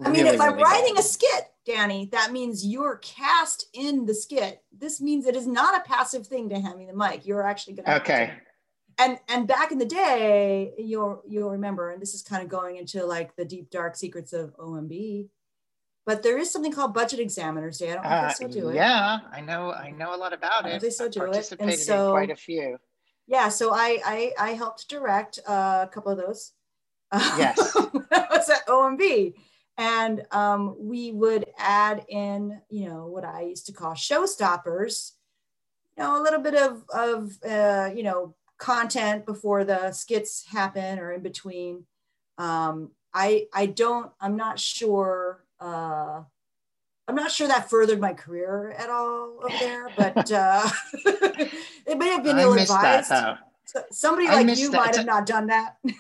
[0.05, 0.99] I mean, really, if I'm really writing good.
[1.01, 4.63] a skit, Danny, that means you're cast in the skit.
[4.77, 7.25] This means it is not a passive thing to hand me the mic.
[7.27, 7.97] You're actually going to.
[8.03, 8.35] Okay.
[8.99, 12.77] And and back in the day, you'll you'll remember, and this is kind of going
[12.77, 15.29] into like the deep dark secrets of OMB.
[16.07, 17.93] But there is something called Budget Examiners Day.
[17.93, 18.75] I don't know if Uh, they still do it.
[18.75, 19.73] yeah, I know.
[19.73, 20.83] I know a lot about I it.
[20.83, 22.77] they still I've do it, and participated so- in quite a few.
[23.27, 26.53] Yeah, so I I, I helped direct a couple of those.
[27.13, 27.77] Yes.
[27.77, 29.35] I was at OMB,
[29.79, 35.13] and um, we would add in, you know, what I used to call showstoppers.
[35.97, 40.99] You know, a little bit of of uh, you know content before the skits happen
[40.99, 41.85] or in between.
[42.39, 44.11] Um, I I don't.
[44.21, 45.45] I'm not sure.
[45.61, 46.23] Uh,
[47.07, 50.69] I'm not sure that furthered my career at all over there, but uh,
[51.87, 53.13] it may have been ill advised.
[53.91, 54.77] Somebody I like you that.
[54.77, 55.77] might It's have a- not done that.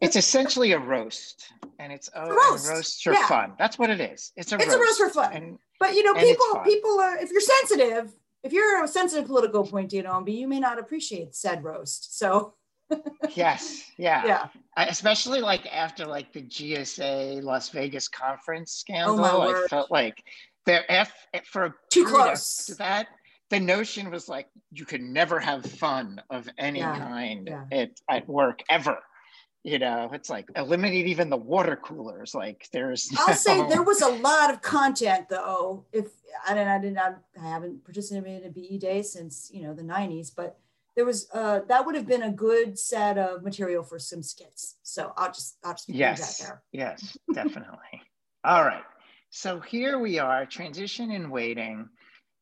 [0.00, 3.26] It's essentially a roast, and it's oh, roast, roasts are yeah.
[3.26, 3.52] fun.
[3.58, 4.32] That's what it is.
[4.36, 4.76] It's a It's roast.
[4.76, 5.32] a roast for fun.
[5.34, 9.62] And But you know, people people are if you're sensitive, if you're a sensitive political
[9.62, 12.16] appointee at OMB, you may not appreciate said roast.
[12.18, 12.54] So
[13.34, 14.24] yes, yeah.
[14.24, 14.46] yeah.
[14.76, 19.68] I, especially like after like the GSA Las Vegas conference oh, scandal, my I word.
[19.68, 20.22] felt like
[20.64, 21.12] they're F
[21.44, 22.66] for a Too close.
[22.66, 23.08] to that.
[23.50, 27.64] The notion was like you could never have fun of any Yeah, kind yeah.
[27.70, 28.98] at, at work ever.
[29.62, 32.34] You know, it's like eliminate even the water coolers.
[32.34, 35.84] Like there's I'll say there was a lot of content though.
[35.92, 36.06] If
[36.46, 37.14] I didn't, I didn't, I
[37.48, 40.58] haven't participated in a BE day since you know the '90s, but
[40.94, 44.76] there was uh, that would have been a good set of material for some skits.
[44.84, 46.62] So I'll just, I'll just leave that Yes, there.
[46.72, 48.02] yes, definitely.
[48.44, 48.84] All right.
[49.30, 51.88] So here we are, transition in waiting.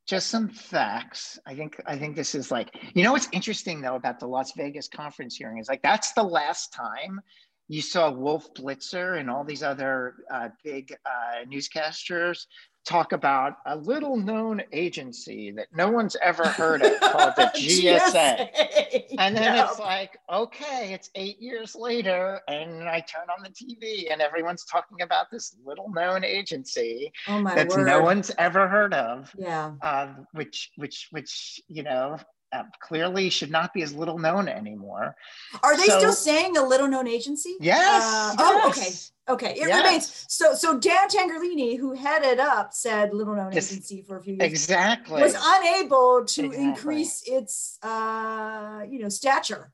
[0.07, 1.39] Just some facts.
[1.47, 4.53] I think I think this is like, you know what's interesting though about the Las
[4.57, 7.21] Vegas conference hearing is like that's the last time
[7.69, 12.47] you saw Wolf Blitzer and all these other uh, big uh, newscasters
[12.85, 19.05] talk about a little known agency that no one's ever heard of called the GSA.
[19.19, 24.13] And then it's like, okay, it's eight years later, and I turn on the TV,
[24.13, 27.87] and everyone's talking about this little known agency oh word.
[27.87, 29.73] no one's ever heard of, Yeah.
[29.83, 32.19] um, which, which, which, you know,
[32.53, 35.17] uh, clearly should not be as little known anymore.
[35.63, 37.57] Are they So- still saying a little known agency?
[37.61, 38.03] Yes.
[38.03, 38.91] Uh, oh, okay.
[39.29, 39.53] Okay.
[39.53, 39.85] It Yes.
[39.85, 40.25] remains.
[40.29, 43.73] So, so Dan Tangherlini, who headed up said little known Yes.
[43.73, 45.23] agency for a few years, Exactly.
[45.23, 46.65] was unable to Exactly.
[46.65, 49.73] increase its, uh, you know, stature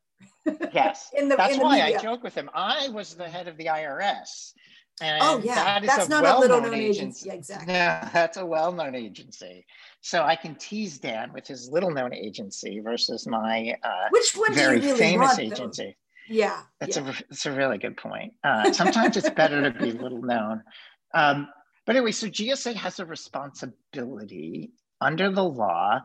[0.73, 1.11] yes.
[1.19, 1.99] in the That's in the why media.
[1.99, 2.49] I joke with him.
[2.55, 4.55] I was the head of the IRS.
[5.01, 7.29] And oh yeah, that that's a not a little known agency.
[7.29, 7.73] Yeah, exactly.
[7.73, 9.65] No, that's a well-known agency.
[10.03, 14.81] So I can tease Dan with his little-known agency versus my uh, Which one very
[14.81, 15.41] really famous want?
[15.41, 15.97] agency.
[16.29, 16.63] Yeah.
[16.81, 17.11] That's yeah.
[17.11, 18.35] a that's a really good point.
[18.45, 20.63] Uh, sometimes it's better to be little known.
[21.15, 21.49] Um,
[21.87, 26.01] but anyway, so GSA has a responsibility under the law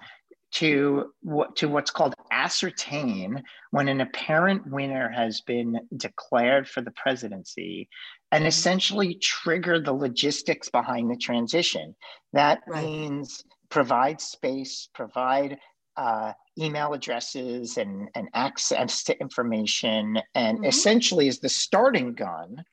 [0.53, 6.91] to what to what's called ascertain when an apparent winner has been declared for the
[6.91, 7.89] presidency
[8.35, 11.95] and essentially trigger the logistics behind the transition.
[12.33, 12.83] That Right.
[12.83, 15.57] means provide space, provide
[15.95, 20.67] uh, email addresses and, and access to information, and Mhm.
[20.67, 22.65] essentially is the starting gun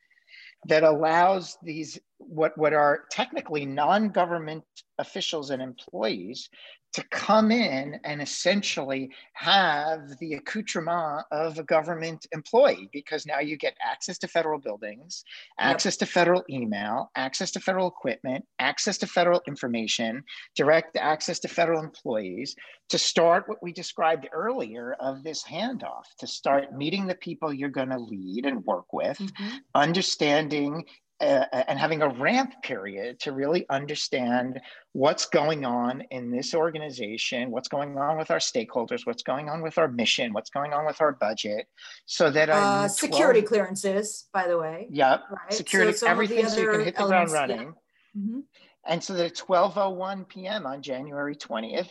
[0.67, 4.65] that allows these what, what are technically non-government
[4.99, 6.49] officials and employees
[6.93, 13.57] to come in and essentially have the accoutrement of a government employee because now you
[13.57, 15.25] get access to federal buildings,
[15.59, 16.01] access yep.
[16.01, 20.23] to federal email, access to federal equipment, access to federal information,
[20.55, 22.55] direct access to federal employees
[22.91, 27.71] to start what we described earlier of this handoff, to start meeting the people you're
[27.71, 29.57] going to lead and work with, mm-hmm.
[29.75, 30.85] understanding
[31.23, 34.61] uh, and having a ramp period to really understand
[34.93, 39.63] what's going on in this organization, what's going on with our stakeholders, what's going on
[39.63, 41.67] with our mission, what's going on with our budget,
[42.07, 44.89] so that uh, security clearances, by the way.
[44.91, 45.53] Yep, right?
[45.53, 47.67] security, so everything, so you can hit the elements, ground running.
[47.67, 48.21] Yeah.
[48.23, 48.41] Mm-hmm.
[48.87, 50.67] And so that at 12:01 p.m.
[50.67, 51.91] on January 20th,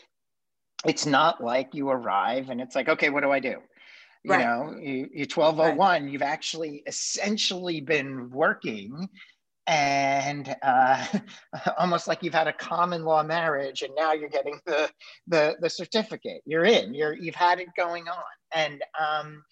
[0.85, 3.57] it's not like you arrive and it's like, okay, what do I do?
[4.23, 4.45] You right.
[4.45, 6.11] know you, you're 1201 right.
[6.11, 9.09] you've actually essentially been working
[9.67, 11.05] and uh,
[11.77, 14.89] almost like you've had a common law marriage and now you're getting the
[15.27, 19.43] the, the certificate you're in you're you've had it going on and um,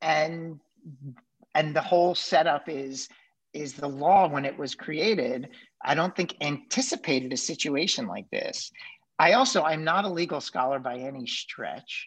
[0.00, 0.58] and
[1.54, 3.08] and the whole setup is
[3.54, 5.48] is the law when it was created
[5.84, 8.70] i don't think anticipated a situation like this
[9.18, 12.06] i also i'm not a legal scholar by any stretch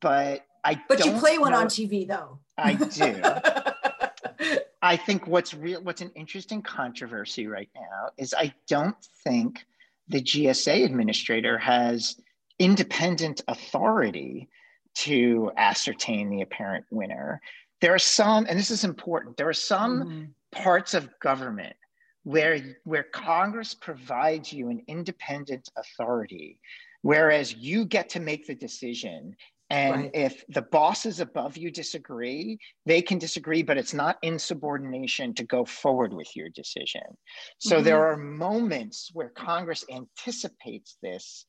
[0.00, 2.38] but I but you play one know, on TV though.
[2.58, 3.22] I do.
[4.82, 9.64] I think what's real, what's an interesting controversy right now is I don't think
[10.08, 12.16] the GSA administrator has
[12.58, 14.48] independent authority
[14.94, 17.40] to ascertain the apparent winner.
[17.80, 19.36] There are some, and this is important.
[19.36, 20.24] There are some mm-hmm.
[20.62, 21.76] parts of government
[22.24, 26.58] where where Congress provides you an independent authority,
[27.02, 29.34] whereas you get to make the decision
[29.70, 30.10] and right.
[30.12, 35.64] if the bosses above you disagree, they can disagree, but it's not insubordination to go
[35.64, 37.02] forward with your decision.
[37.58, 37.84] So mm-hmm.
[37.84, 41.46] there are moments where Congress anticipates this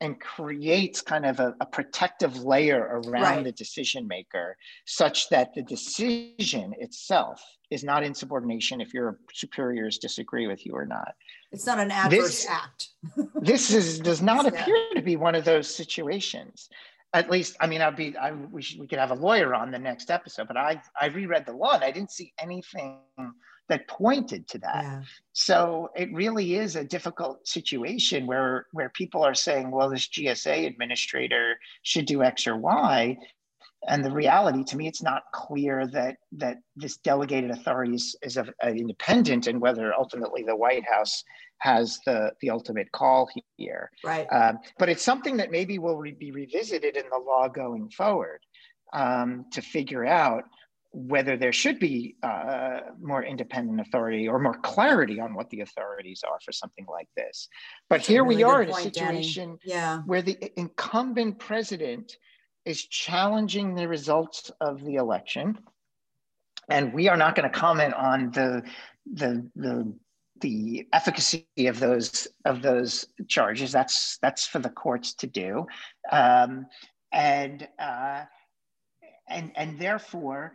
[0.00, 3.44] and creates kind of a, a protective layer around right.
[3.44, 4.56] the decision maker
[4.86, 10.84] such that the decision itself is not insubordination if your superiors disagree with you or
[10.84, 11.14] not.
[11.52, 12.88] It's not an adverse this, act.
[13.40, 16.68] this is does not appear to be one of those situations
[17.14, 19.70] at least i mean i'd be i we, should, we could have a lawyer on
[19.70, 22.98] the next episode but i i reread the law and i didn't see anything
[23.68, 25.02] that pointed to that yeah.
[25.32, 30.66] so it really is a difficult situation where where people are saying well this gsa
[30.66, 33.16] administrator should do x or y
[33.88, 38.36] and the reality to me it's not clear that that this delegated authority is, is
[38.36, 41.22] a, a independent and whether ultimately the white house
[41.58, 46.12] has the the ultimate call here right um, but it's something that maybe will re-
[46.12, 48.40] be revisited in the law going forward
[48.92, 50.44] um, to figure out
[50.94, 56.22] whether there should be uh, more independent authority or more clarity on what the authorities
[56.22, 57.48] are for something like this.
[57.90, 60.02] But That's here really we are in a situation yeah.
[60.06, 62.16] where the incumbent president
[62.64, 65.58] is challenging the results of the election.
[66.68, 68.62] And we are not going to comment on the,
[69.12, 69.94] the, the,
[70.40, 73.70] the efficacy of those, of those charges.
[73.70, 75.66] That's, that's for the courts to do.
[76.10, 76.66] Um,
[77.12, 78.22] and, uh,
[79.28, 80.54] and, and therefore,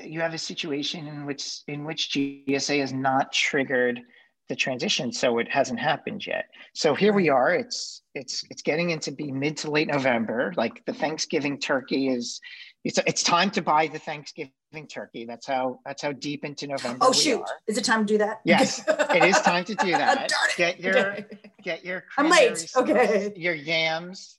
[0.00, 4.00] you have a situation in which, in which GSA is not triggered
[4.48, 6.46] the transition so it hasn't happened yet.
[6.74, 10.84] So here we are it's it's it's getting into be mid to late november like
[10.84, 12.40] the thanksgiving turkey is
[12.84, 14.52] it's it's time to buy the thanksgiving
[14.90, 15.24] turkey.
[15.24, 17.40] That's how that's how deep into november oh shoot.
[17.40, 17.46] are.
[17.66, 18.40] is it time to do that?
[18.44, 20.32] Yes it is time to do oh, that.
[20.56, 21.16] get your
[21.62, 22.70] get your i'm late.
[22.76, 23.32] okay.
[23.36, 24.38] your yams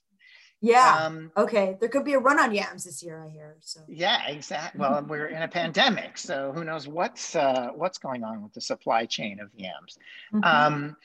[0.64, 0.98] yeah.
[1.02, 1.76] Um, okay.
[1.78, 3.56] There could be a run on yams this year, I hear.
[3.60, 3.80] So.
[3.86, 4.80] Yeah, exactly.
[4.80, 8.60] Well, we're in a pandemic, so who knows what's uh, what's going on with the
[8.60, 9.98] supply chain of yams.
[10.32, 10.44] Mm-hmm.
[10.44, 10.96] Um,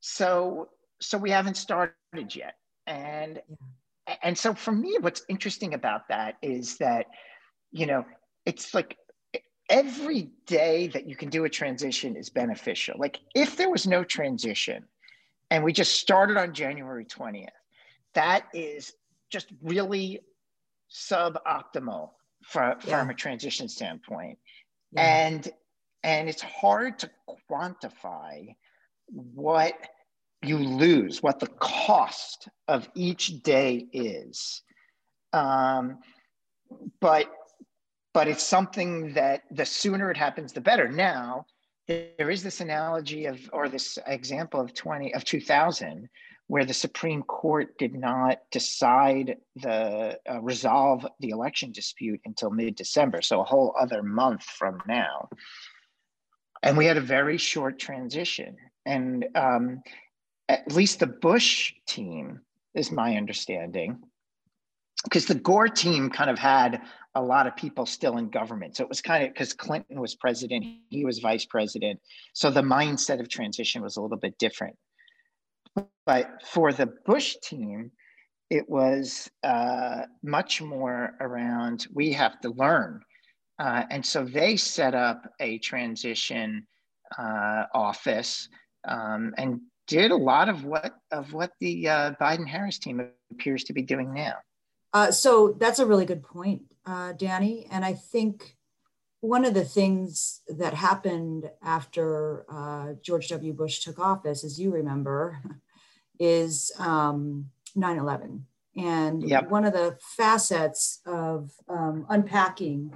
[0.00, 0.70] so
[1.00, 1.94] so we haven't started
[2.34, 2.54] yet,
[2.86, 4.16] and yeah.
[4.22, 7.06] and so for me, what's interesting about that is that
[7.70, 8.06] you know
[8.46, 8.96] it's like
[9.68, 12.94] every day that you can do a transition is beneficial.
[12.98, 14.84] Like if there was no transition,
[15.50, 17.50] and we just started on January twentieth
[18.14, 18.92] that is
[19.32, 20.20] just really
[20.90, 22.10] suboptimal
[22.44, 23.00] for, yeah.
[23.00, 24.38] from a transition standpoint.
[24.92, 25.02] Yeah.
[25.02, 25.50] And
[26.04, 27.10] and it's hard to
[27.48, 28.54] quantify
[29.06, 29.74] what
[30.42, 34.62] you lose, what the cost of each day is.
[35.32, 35.98] Um,
[37.00, 37.26] but
[38.12, 40.88] but it's something that the sooner it happens, the better.
[40.88, 41.46] Now,
[41.88, 46.08] there is this analogy of or this example of 20 of 2000
[46.52, 52.74] where the Supreme Court did not decide the uh, resolve the election dispute until mid
[52.74, 55.30] December, so a whole other month from now.
[56.62, 58.54] and we had a very short transition.
[58.84, 59.82] And um,
[60.50, 62.42] at least the Bush team
[62.74, 64.02] is my understanding,
[65.04, 66.82] because the Gore team kind of had
[67.14, 68.76] a lot of people still in government.
[68.76, 71.98] So it was kind of because Clinton was president, he was vice president.
[72.34, 74.76] So the mindset of transition was a little bit different.
[76.06, 77.92] But for the Bush team,
[78.50, 83.00] it was uh, much more around we have to learn.
[83.58, 86.66] Uh, and so they set up a transition
[87.18, 88.48] uh, office
[88.86, 93.64] um, and did a lot of what of what the uh, Biden Harris team appears
[93.64, 94.34] to be doing now.
[94.92, 97.66] Uh, so that's a really good point, uh, Danny.
[97.70, 98.56] And I think
[99.22, 103.52] one of the things that happened after uh, George W.
[103.52, 105.40] Bush took office, as you remember,
[106.18, 107.46] is um,
[107.76, 108.44] 9 11.
[108.76, 109.48] And yep.
[109.48, 112.92] one of the facets of um, unpacking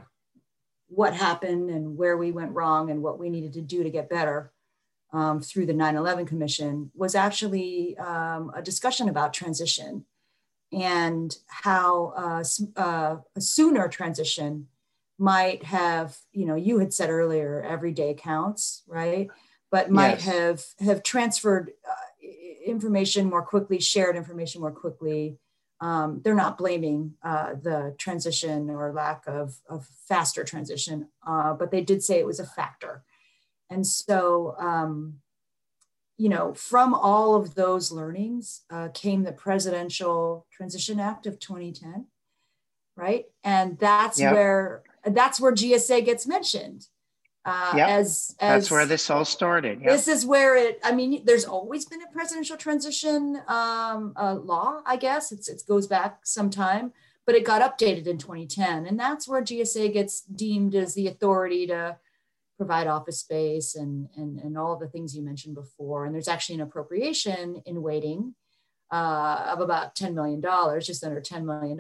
[0.88, 4.10] what happened and where we went wrong and what we needed to do to get
[4.10, 4.52] better
[5.12, 10.04] um, through the 9 11 Commission was actually um, a discussion about transition
[10.72, 12.44] and how uh,
[12.76, 14.66] uh, a sooner transition
[15.18, 19.28] might have, you know, you had said earlier, every day counts, right?
[19.70, 20.24] But might yes.
[20.24, 22.28] have have transferred uh,
[22.64, 25.38] information more quickly, shared information more quickly.
[25.80, 31.70] Um, they're not blaming uh, the transition or lack of, of faster transition, uh, but
[31.70, 33.04] they did say it was a factor.
[33.68, 35.16] And so, um,
[36.16, 42.06] you know, from all of those learnings uh, came the Presidential Transition Act of 2010,
[42.96, 43.26] right?
[43.44, 44.32] And that's yep.
[44.32, 46.86] where that's where GSA gets mentioned.
[47.44, 47.88] Uh, yep.
[47.88, 49.80] as, as that's where this all started.
[49.80, 49.88] Yep.
[49.88, 50.80] This is where it.
[50.82, 54.80] I mean, there's always been a presidential transition um, uh, law.
[54.84, 56.92] I guess it's, it goes back some time,
[57.24, 61.68] but it got updated in 2010, and that's where GSA gets deemed as the authority
[61.68, 61.96] to
[62.57, 66.04] provide office space and, and, and all of the things you mentioned before.
[66.04, 68.34] And there's actually an appropriation in waiting
[68.90, 70.40] uh, of about $10 million,
[70.80, 71.76] just under $10 million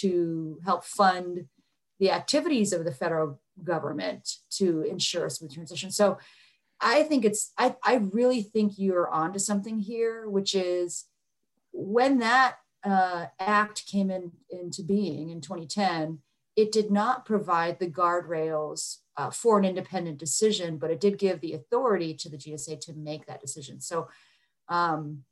[0.00, 1.46] to help fund
[2.00, 5.90] the activities of the federal government to ensure a smooth transition.
[5.90, 6.18] So
[6.80, 11.04] I think it's, I, I really think you're onto something here, which is
[11.72, 16.18] when that uh, act came in, into being in 2010,
[16.56, 21.40] it did not provide the guardrails uh, for an independent decision, but it did give
[21.40, 23.80] the authority to the GSA to make that decision.
[23.80, 24.08] So
[24.68, 25.24] um,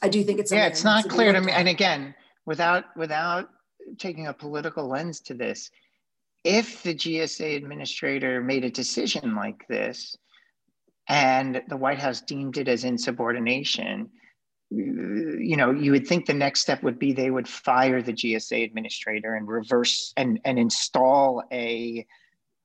[0.00, 1.52] I do think it's yeah, it's not clear to me.
[1.52, 2.14] And again,
[2.46, 3.50] without without
[3.98, 5.70] taking a political lens to this,
[6.44, 10.16] if the GSA administrator made a decision like this,
[11.08, 14.10] and the White House deemed it as insubordination,
[14.70, 18.64] you know, you would think the next step would be they would fire the GSA
[18.64, 22.06] administrator and reverse and, and install a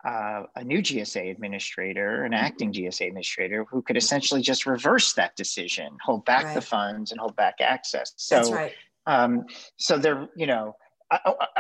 [0.05, 5.35] uh, a new GSA administrator, an acting GSA administrator, who could essentially just reverse that
[5.35, 6.55] decision, hold back right.
[6.55, 8.13] the funds, and hold back access.
[8.15, 8.73] So, That's right.
[9.05, 9.45] Um,
[9.77, 10.75] so they're, you know,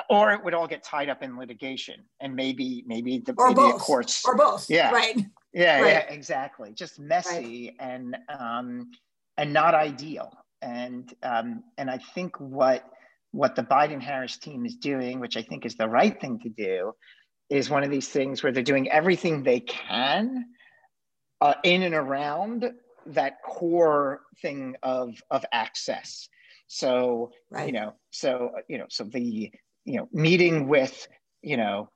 [0.09, 3.55] or it would all get tied up in litigation, and maybe, maybe the, or maybe
[3.55, 3.81] both.
[3.81, 4.69] courts, or both.
[4.69, 5.17] Yeah, right.
[5.53, 5.87] Yeah, right.
[5.87, 6.73] yeah, exactly.
[6.73, 7.89] Just messy right.
[7.89, 8.91] and um,
[9.37, 10.31] and not ideal.
[10.61, 12.83] And um, and I think what
[13.31, 16.49] what the Biden Harris team is doing, which I think is the right thing to
[16.49, 16.93] do,
[17.49, 20.45] is one of these things where they're doing everything they can
[21.41, 22.71] uh, in and around
[23.07, 26.27] that core thing of of access.
[26.67, 27.67] So right.
[27.67, 29.51] you know, so uh, you know, so the
[29.85, 31.07] you know meeting with
[31.41, 31.89] you know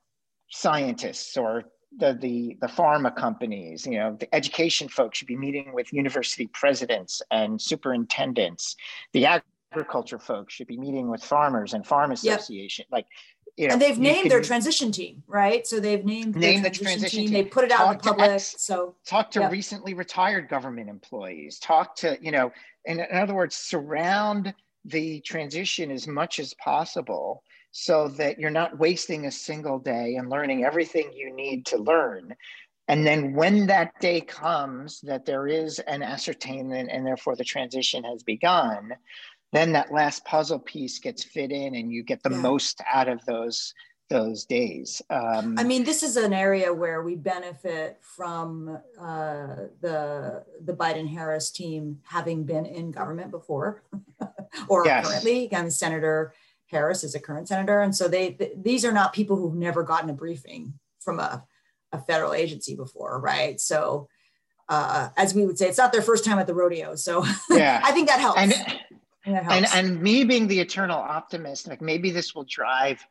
[0.50, 1.64] scientists or
[1.98, 6.46] the, the, the pharma companies, you know, the education folks should be meeting with university
[6.46, 8.76] presidents and superintendents.
[9.12, 9.26] The
[9.72, 12.86] agriculture folks should be meeting with farmers and farm association.
[12.88, 12.92] Yep.
[12.92, 13.06] Like,
[13.56, 15.66] you know, and they've named their transition team, right?
[15.66, 17.28] So they've named name the transition, team.
[17.28, 17.34] team.
[17.34, 18.30] They put it out in the public.
[18.30, 19.52] Ex, so talk to yep.
[19.52, 21.58] recently retired government employees.
[21.58, 22.50] Talk to you know,
[22.86, 27.42] in, in other words, surround the transition as much as possible
[27.72, 32.34] so that you're not wasting a single day and learning everything you need to learn.
[32.88, 38.04] And then when that day comes that there is an ascertainment and therefore the transition
[38.04, 38.92] has begun,
[39.52, 42.38] then that last puzzle piece gets fit in and you get the yeah.
[42.38, 43.74] most out of those
[44.10, 45.00] those days.
[45.08, 49.46] Um, I mean, this is an area where we benefit from uh,
[49.80, 53.82] the the Biden Harris team having been in government before,
[54.68, 55.08] or yes.
[55.08, 55.46] currently.
[55.46, 56.34] Again, Senator
[56.72, 57.80] Harris is a current senator.
[57.82, 61.44] And so they, th- these are not people who've never gotten a briefing from a,
[61.92, 63.60] a federal agency before, right?
[63.60, 64.08] So,
[64.68, 66.96] uh, as we would say, it's not their first time at the rodeo.
[66.96, 67.80] So yeah.
[67.84, 68.40] I think that helps.
[68.40, 68.84] And, that helps.
[69.24, 73.04] And, and me being the eternal optimist, like maybe this will drive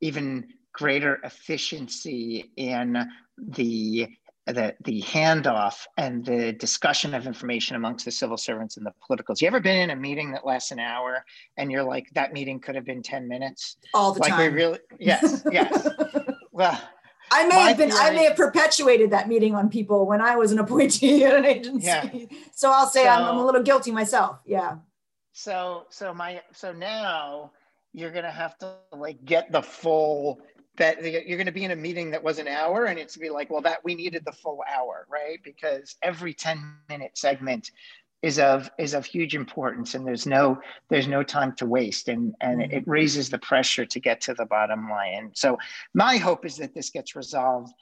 [0.00, 3.08] even greater efficiency in
[3.38, 4.08] the
[4.46, 9.40] the the handoff and the discussion of information amongst the civil servants and the politicals.
[9.42, 11.24] You ever been in a meeting that lasts an hour
[11.56, 13.76] and you're like, that meeting could have been 10 minutes?
[13.92, 14.38] All the like time.
[14.38, 15.88] we really yes, yes.
[16.52, 16.80] well,
[17.32, 20.52] I may have been, I may have perpetuated that meeting on people when I was
[20.52, 21.86] an appointee at an agency.
[21.86, 22.10] Yeah.
[22.54, 24.38] So I'll say I'm, I'm a little guilty myself.
[24.46, 24.76] Yeah.
[25.36, 27.52] So so my so now
[27.92, 30.40] you're gonna have to like get the full
[30.78, 33.50] that you're gonna be in a meeting that was an hour and it's be like,
[33.50, 35.38] well, that we needed the full hour, right?
[35.44, 37.70] Because every 10 minute segment
[38.22, 40.58] is of is of huge importance and there's no
[40.88, 42.90] there's no time to waste and and it mm-hmm.
[42.90, 45.58] raises the pressure to get to the bottom line and so
[45.92, 47.74] my hope is that this gets resolved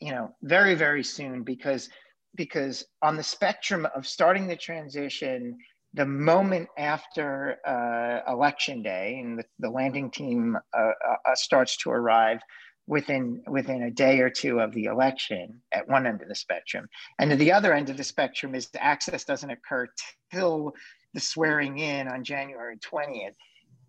[0.00, 1.90] you know very very soon because
[2.34, 5.58] because on the spectrum of starting the transition
[5.94, 11.90] the moment after uh, election day and the, the landing team uh, uh, starts to
[11.90, 12.40] arrive
[12.86, 16.88] within within a day or two of the election at one end of the spectrum.
[17.18, 19.86] And at the other end of the spectrum is access doesn't occur
[20.32, 20.74] till
[21.14, 23.34] the swearing in on january 20th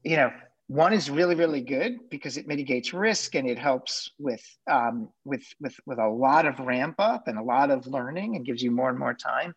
[0.04, 0.32] you know
[0.68, 5.44] one is really really good because it mitigates risk and it helps with um, with
[5.60, 8.72] with with a lot of ramp up and a lot of learning and gives you
[8.72, 9.54] more and more time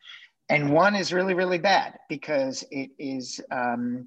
[0.48, 4.06] and one is really really bad because it is um,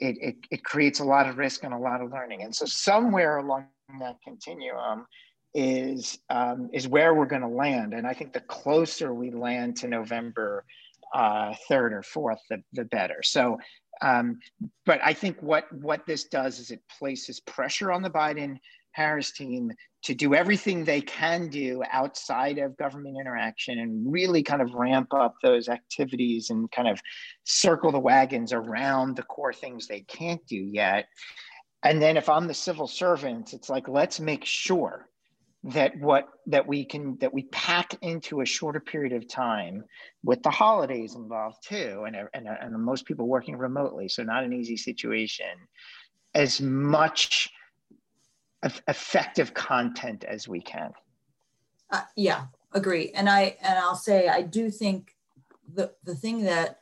[0.00, 2.42] it, it, it creates a lot of risk and a lot of learning.
[2.42, 3.66] And so somewhere along
[4.00, 5.06] that continuum
[5.52, 7.92] is um, is where we're going to land.
[7.92, 10.64] And i think the closer we land to november
[11.12, 13.20] uh, third or fourth the, the better.
[13.22, 13.58] So
[14.00, 14.38] um,
[14.86, 18.58] but i think what what this does is it places pressure on the biden
[18.92, 19.72] harris team
[20.02, 25.12] to do everything they can do outside of government interaction and really kind of ramp
[25.12, 27.00] up those activities and kind of
[27.44, 31.06] circle the wagons around the core things they can't do yet.
[31.82, 35.06] And then if I'm the civil servant, it's like, let's make sure
[35.62, 39.84] that what that we can that we pack into a shorter period of time
[40.24, 44.54] with the holidays involved too and, and, and most people working remotely so not an
[44.54, 45.44] easy situation
[46.34, 47.50] as much
[48.62, 50.92] effective content as we can.
[51.90, 53.10] Uh, yeah, agree.
[53.14, 55.16] And I and I'll say I do think
[55.72, 56.80] the the thing that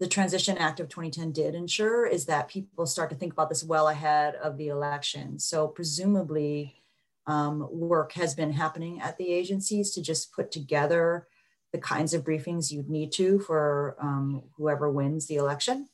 [0.00, 3.62] the Transition Act of 2010 did ensure is that people start to think about this
[3.62, 5.38] well ahead of the election.
[5.38, 6.82] So presumably,
[7.26, 11.28] um, work has been happening at the agencies to just put together
[11.72, 15.88] the kinds of briefings you'd need to for um, whoever wins the election.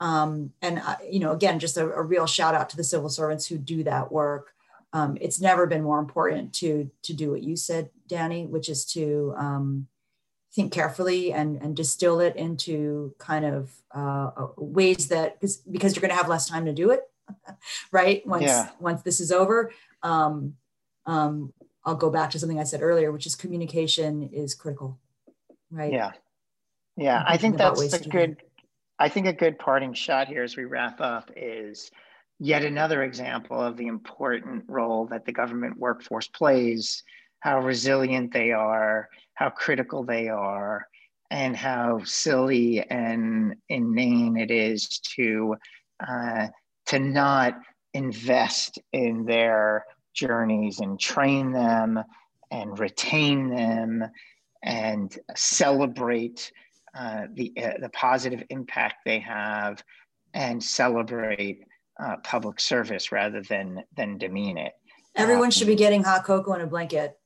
[0.00, 3.08] Um, and uh, you know, again, just a, a real shout out to the civil
[3.08, 4.54] servants who do that work
[4.92, 8.84] um, it's never been more important to to do what you said, Danny, which is
[8.92, 9.86] to um,
[10.54, 16.00] think carefully and and distill it into kind of uh, ways that because because you're
[16.00, 17.02] going to have less time to do it,
[17.92, 18.26] right?
[18.26, 18.70] Once Yeah.
[18.80, 19.72] once this is over.
[20.02, 20.54] Um,
[21.06, 21.52] um,
[21.84, 24.98] I'll go back to something I said earlier, which is communication is critical,
[25.70, 25.92] right?
[25.92, 26.12] Yeah.
[26.96, 27.24] Yeah.
[27.26, 28.36] I think that's a good,
[28.98, 31.90] I think a good parting shot here as we wrap up is
[32.38, 37.02] yet another example of the important role that the government workforce plays,
[37.40, 40.86] how resilient they are, how critical they are,
[41.30, 45.56] and how silly and inane it is to
[46.06, 46.46] uh,
[46.86, 47.60] to not
[47.92, 49.84] invest in their
[50.14, 52.02] journeys and train them
[52.50, 54.04] and retain them
[54.62, 56.50] and celebrate
[56.96, 59.82] uh, the uh, the positive impact they have
[60.34, 61.64] and celebrate
[62.02, 64.72] uh, public service rather than than demean it.
[65.16, 67.18] Everyone should be getting hot cocoa and a blanket.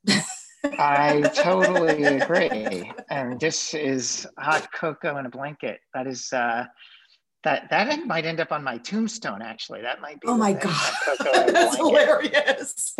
[0.65, 2.91] I totally agree.
[3.11, 5.81] And this is hot cocoa and a blanket.
[5.95, 6.65] That is uh,
[7.45, 9.43] that that might end up on my tombstone.
[9.43, 10.29] Actually, that might be.
[10.29, 12.97] oh my god, hot cocoa and a that's hilarious.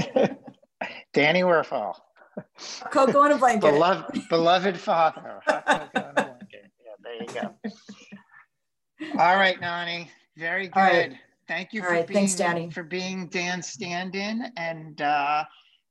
[1.15, 1.95] Danny Werfel,
[2.91, 3.71] cocoa and a blanket.
[3.71, 5.41] beloved beloved father.
[5.47, 6.71] Hot cocoa and a blanket.
[6.85, 9.19] Yeah, there you go.
[9.19, 10.11] All right, Nani.
[10.37, 11.19] Very good.
[11.53, 12.71] Thank you All for right, being thanks, Danny.
[12.71, 15.45] for being Dan's stand-in, and uh,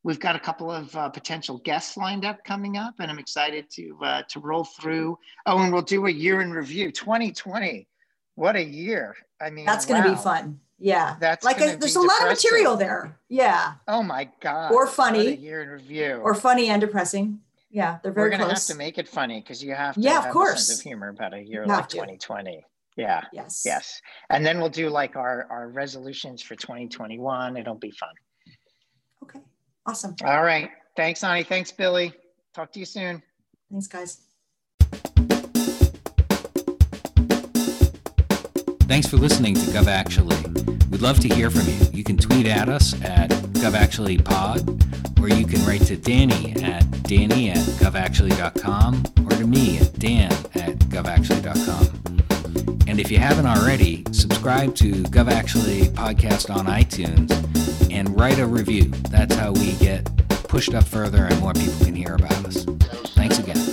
[0.03, 3.70] we've got a couple of uh, potential guests lined up coming up, and I'm excited
[3.74, 5.20] to uh, to roll through.
[5.45, 6.91] Oh, and we'll do a year in review.
[6.91, 7.88] 2020,
[8.34, 9.16] what a year!
[9.39, 10.16] I mean, That's going to wow.
[10.16, 10.59] be fun.
[10.80, 11.16] Yeah.
[11.20, 13.20] That's like a, there's a lot of material there.
[13.30, 13.74] Yeah.
[13.88, 14.72] Oh my god!
[14.72, 15.28] Or funny.
[15.28, 16.22] a year in review.
[16.24, 17.39] Or funny and depressing.
[17.70, 17.99] Yeah.
[18.01, 18.26] They're very.
[18.26, 18.68] We're gonna close.
[18.68, 20.66] have to make it funny because you have to Yeah, of have a course.
[20.66, 21.97] sense of humor about a year You like to.
[21.97, 22.66] 2020.
[22.97, 23.23] Yeah.
[23.33, 23.63] yes.
[23.65, 24.01] Yes.
[24.29, 27.57] And then we'll do like our, our resolutions for 2021.
[27.57, 28.09] It'll be fun.
[29.23, 29.39] Okay.
[29.85, 30.15] Awesome.
[30.23, 30.69] All right.
[30.95, 31.43] Thanks, Nani.
[31.43, 32.13] Thanks, Billy.
[32.53, 33.23] Talk to you soon.
[33.71, 34.21] Thanks, guys.
[38.87, 40.35] Thanks for listening to Gov Actually.
[40.89, 41.79] We'd love to hear from you.
[41.93, 47.51] You can tweet at us at GovActuallyPod or you can write to Danny at danny
[47.51, 52.20] at govactually.com or to me at dan at govactually.com.
[52.91, 57.31] And if you haven't already, subscribe to GovActually podcast on iTunes
[57.89, 58.89] and write a review.
[59.09, 60.03] That's how we get
[60.49, 62.65] pushed up further and more people can hear about us.
[63.15, 63.70] Thanks again.